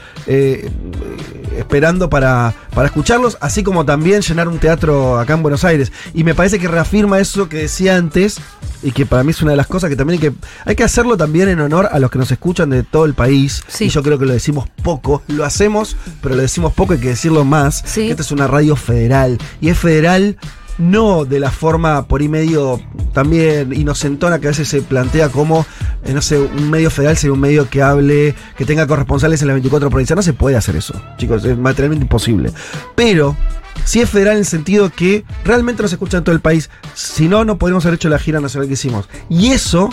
[1.56, 5.92] esperando para, para escucharlos, así como también llenar un teatro acá en Buenos Aires.
[6.14, 8.40] Y me parece que reafirma eso que decía antes
[8.82, 10.84] y que para mí es una de las cosas que también hay que, hay que
[10.84, 13.62] hacerlo también en honor a los que nos escuchan de todo el país.
[13.68, 13.86] Sí.
[13.86, 17.08] Y yo creo que lo decimos poco, lo hacemos, pero lo decimos poco, hay que
[17.08, 17.82] decirlo más.
[17.86, 18.02] Sí.
[18.02, 19.38] Que esta es una radio federal.
[19.60, 20.36] Y es federal
[20.80, 22.80] no de la forma por ahí medio
[23.12, 25.66] también inocentona que a veces se plantea como,
[26.04, 29.48] eh, no sé, un medio federal sería un medio que hable, que tenga corresponsales en
[29.48, 30.16] las 24 provincias.
[30.16, 32.50] No se puede hacer eso, chicos, es materialmente imposible.
[32.94, 33.36] Pero
[33.84, 36.70] sí es federal en el sentido que realmente nos escucha en todo el país.
[36.94, 39.08] Si no, no podríamos haber hecho la gira nacional que hicimos.
[39.28, 39.90] Y eso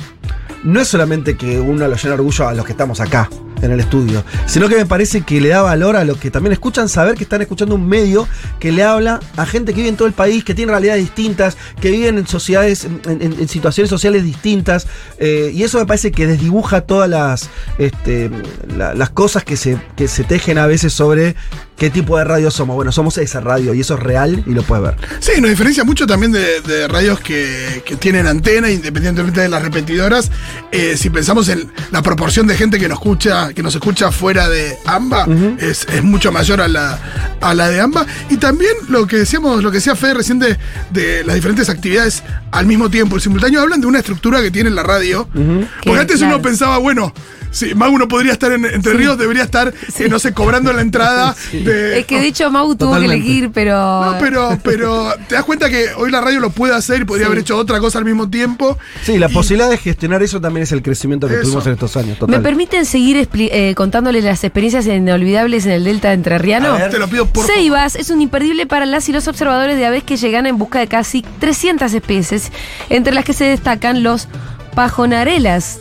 [0.64, 3.30] no es solamente que uno lo llena orgullo a los que estamos acá
[3.62, 6.54] en el estudio, sino que me parece que le da valor a los que también
[6.54, 8.28] escuchan saber que están escuchando un medio
[8.60, 11.58] que le habla a gente que vive en todo el país, que tiene realidades distintas,
[11.82, 14.86] que viven en sociedades, en, situaciones sociales distintas,
[15.18, 18.30] eh, y eso me parece que desdibuja todas las, este,
[18.78, 21.36] la- las cosas que se, que se tejen a veces sobre
[21.78, 22.76] qué tipo de radio somos.
[22.76, 24.96] Bueno, somos esa radio y eso es real y lo puedes ver.
[25.20, 29.62] Sí, nos diferencia mucho también de, de radios que, que tienen antena, independientemente de las
[29.62, 30.32] repetidoras.
[30.72, 34.50] Eh, si pensamos en la proporción de gente que nos escucha, que nos escucha fuera
[34.50, 35.28] de AMBA,
[35.60, 37.00] es, es mucho mayor a la,
[37.40, 38.06] a la de AMBA.
[38.30, 40.58] Y también lo que decíamos, lo que decía Fede recién de,
[40.92, 44.70] de las diferentes actividades al mismo tiempo, el simultáneo, hablan de una estructura que tiene
[44.72, 45.30] la radio.
[45.34, 46.36] Que, Porque antes claro.
[46.36, 47.14] uno pensaba, bueno.
[47.52, 50.82] Si Magu no podría estar en Entre Ríos, debería estar, eh, no sé, cobrando la
[50.82, 52.00] entrada de.
[52.00, 53.16] Es que de hecho Mau tuvo Totalmente.
[53.24, 53.76] que elegir, pero.
[54.06, 57.28] No, pero, pero te das cuenta que hoy la radio lo puede hacer y podría
[57.28, 58.78] haber hecho otra cosa al mismo tiempo.
[59.04, 61.44] Sí, la Y- posibilidad de gestionar eso también es el crecimiento que Eso.
[61.44, 62.18] tuvimos en estos años.
[62.28, 66.70] ¿Me permiten seguir eh, contándoles las experiencias inolvidables en el Delta Entrerriano?
[66.74, 66.92] A ver.
[66.92, 67.56] Te lo pido por favor.
[67.60, 70.80] Ceibas es un imperdible para las y los observadores de aves que llegan en busca
[70.80, 72.52] de casi 300 especies,
[72.90, 74.28] entre las que se destacan los
[74.76, 75.80] pajonarelas.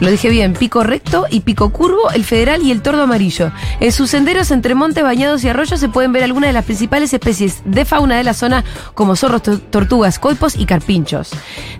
[0.00, 3.50] Lo dije bien, pico recto y pico curvo, el federal y el tordo amarillo.
[3.80, 7.12] En sus senderos entre montes, bañados y arroyos se pueden ver algunas de las principales
[7.12, 8.62] especies de fauna de la zona,
[8.94, 11.30] como zorros, to- tortugas, coipos y carpinchos.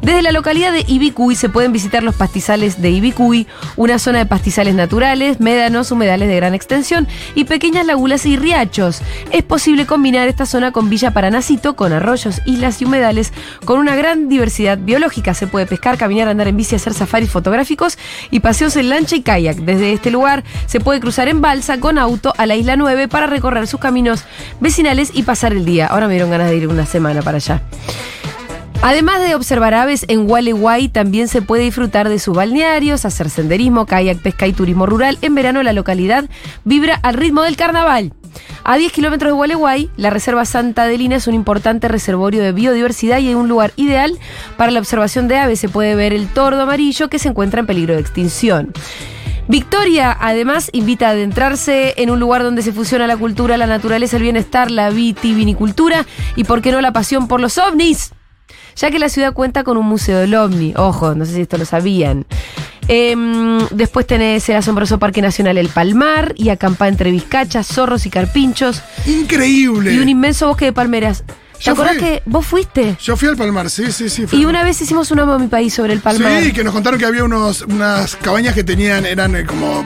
[0.02, 4.26] Desde la localidad de Ibicuy se pueden visitar los pastizales de Ibicuy, una zona de
[4.26, 9.00] pastizales naturales, médanos, humedales de gran extensión y pequeñas lagunas y riachos.
[9.30, 13.32] Es posible combinar esta zona con Villa Paranacito, con arroyos, islas y humedales,
[13.64, 15.34] con una gran diversidad biológica.
[15.34, 17.96] Se puede pescar, caminar, andar en bici, hacer safaris fotográficos
[18.30, 19.56] y paseos en lancha y kayak.
[19.58, 23.26] Desde este lugar se puede cruzar en balsa con auto a la isla 9 para
[23.26, 24.24] recorrer sus caminos
[24.60, 25.86] vecinales y pasar el día.
[25.86, 27.62] Ahora me dieron ganas de ir una semana para allá.
[28.80, 33.86] Además de observar aves, en Gualeguay también se puede disfrutar de sus balnearios, hacer senderismo,
[33.86, 35.18] kayak, pesca y turismo rural.
[35.20, 36.24] En verano la localidad
[36.64, 38.12] vibra al ritmo del carnaval.
[38.62, 43.18] A 10 kilómetros de Gualeguay, la Reserva Santa Adelina es un importante reservorio de biodiversidad
[43.18, 44.16] y es un lugar ideal
[44.56, 45.58] para la observación de aves.
[45.58, 48.72] Se puede ver el tordo amarillo que se encuentra en peligro de extinción.
[49.48, 54.18] Victoria, además, invita a adentrarse en un lugar donde se fusiona la cultura, la naturaleza,
[54.18, 56.04] el bienestar, la vitivinicultura
[56.36, 58.12] y, por qué no, la pasión por los ovnis
[58.76, 60.74] ya que la ciudad cuenta con un museo del ovni.
[60.76, 62.26] Ojo, no sé si esto lo sabían.
[62.88, 68.10] Em, después tenés el asombroso Parque Nacional El Palmar y acampa entre vizcachas, zorros y
[68.10, 69.92] carpinchos Increíble.
[69.92, 71.22] y un inmenso bosque de palmeras.
[71.62, 72.02] ¿Te acordás fui.
[72.02, 72.96] que vos fuiste?
[73.00, 74.26] Yo fui al Palmar, sí, sí, sí.
[74.26, 76.42] fui Y una vez hicimos un a mi país sobre el Palmar.
[76.42, 79.84] Sí, que nos contaron que había unos, unas cabañas que tenían, eran eh, como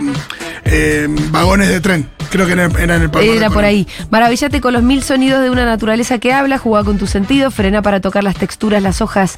[0.64, 2.10] eh, vagones de tren.
[2.30, 3.36] Creo que eran, eran en el Palmar.
[3.36, 3.86] Era por ahí.
[4.10, 7.82] Maravillate con los mil sonidos de una naturaleza que habla, juega con tus sentidos, frena
[7.82, 9.34] para tocar las texturas, las hojas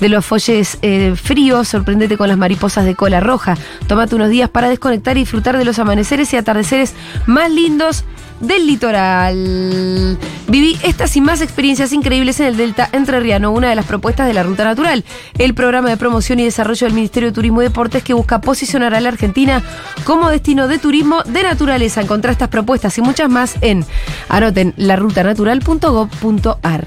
[0.00, 3.56] de los folles eh, fríos, sorprendete con las mariposas de cola roja.
[3.86, 6.94] Tómate unos días para desconectar y disfrutar de los amaneceres y atardeceres
[7.26, 8.04] más lindos
[8.40, 10.18] del litoral.
[10.48, 14.34] Viví estas y más experiencias increíbles en el Delta Entrerriano, una de las propuestas de
[14.34, 15.04] la Ruta Natural,
[15.38, 18.94] el programa de promoción y desarrollo del Ministerio de Turismo y Deportes que busca posicionar
[18.94, 19.62] a la Argentina
[20.04, 22.00] como destino de turismo de naturaleza.
[22.00, 23.86] Encontrá estas propuestas y muchas más en,
[24.28, 26.86] anoten, larutanatural.gov.ar.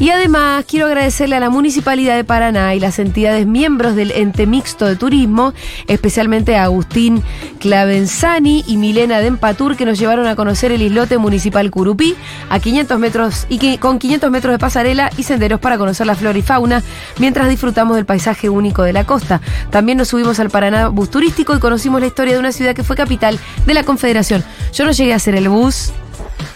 [0.00, 4.46] Y además quiero agradecerle a la Municipalidad de Paraná y las entidades miembros del ente
[4.46, 5.54] mixto de turismo,
[5.88, 7.24] especialmente a Agustín
[7.58, 12.16] Clavenzani y Milena Dempatur, que nos llevaron a conocer el islote municipal Curupí
[12.50, 16.38] a 500 metros y con 500 metros de pasarela y senderos para conocer la flora
[16.38, 16.82] y fauna,
[17.18, 19.40] mientras disfrutamos del paisaje único de la costa.
[19.70, 22.82] También nos subimos al Paraná bus turístico y conocimos la historia de una ciudad que
[22.82, 24.44] fue capital de la Confederación.
[24.72, 25.92] Yo no llegué a hacer el bus,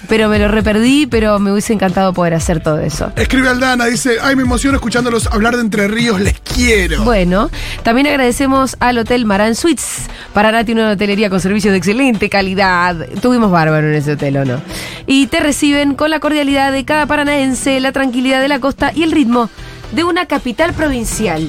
[0.08, 3.12] pero me lo reperdí, pero me hubiese encantado poder hacer todo eso.
[3.16, 7.02] Escribe Aldana, dice, ay, me emociono escuchándolos hablar de Entre Ríos, les quiero.
[7.02, 7.50] Bueno,
[7.82, 10.08] también agradecemos al Hotel Maran Suites.
[10.34, 12.96] Paraná tiene una hotelería con servicios de excelente calidad.
[13.20, 14.60] Tuvimos bárbaro en ese hotel, ¿o no?
[15.06, 19.04] Y te reciben con la cordialidad de cada paranaense, la tranquilidad de la costa y
[19.04, 19.48] el ritmo
[19.92, 21.48] de una capital provincial,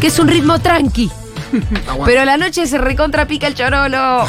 [0.00, 1.10] que es un ritmo tranqui.
[2.04, 4.26] Pero a la noche se recontrapica el chorolo.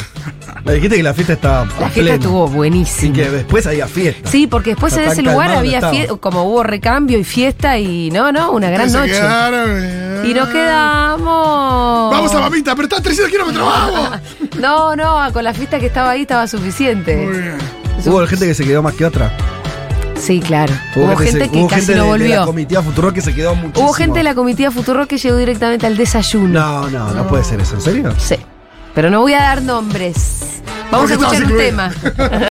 [0.64, 1.66] Me dijiste que la fiesta estaba.
[1.80, 3.14] La fiesta estuvo Y buenísima.
[3.14, 4.28] que después había fiesta.
[4.30, 8.10] Sí, porque después Está en ese lugar había fiesta, como hubo recambio y fiesta y
[8.10, 9.12] no, no, una gran noche.
[9.12, 10.26] quedaron.
[10.26, 12.10] Y nos quedamos.
[12.12, 14.20] Vamos a mamita, pero está a 300 kilómetros, vamos.
[14.58, 17.16] No, no, con la fiesta que estaba ahí estaba suficiente.
[17.16, 17.58] Muy bien.
[18.04, 19.30] Hubo gente que se quedó más que otra.
[20.18, 20.74] Sí, claro.
[20.96, 22.46] Hubo, gente, se- que hubo casi gente no de- de la volvió.
[22.46, 23.86] comitiva Futuro que se quedó muchísimo.
[23.86, 26.48] Hubo gente de la comitiva Futuro que llegó directamente al desayuno.
[26.48, 27.74] No, no, no puede ser eso.
[27.76, 28.14] ¿En serio?
[28.18, 28.36] Sí.
[28.94, 30.60] Pero no voy a dar nombres.
[30.90, 31.92] Vamos Porque a escuchar un tema.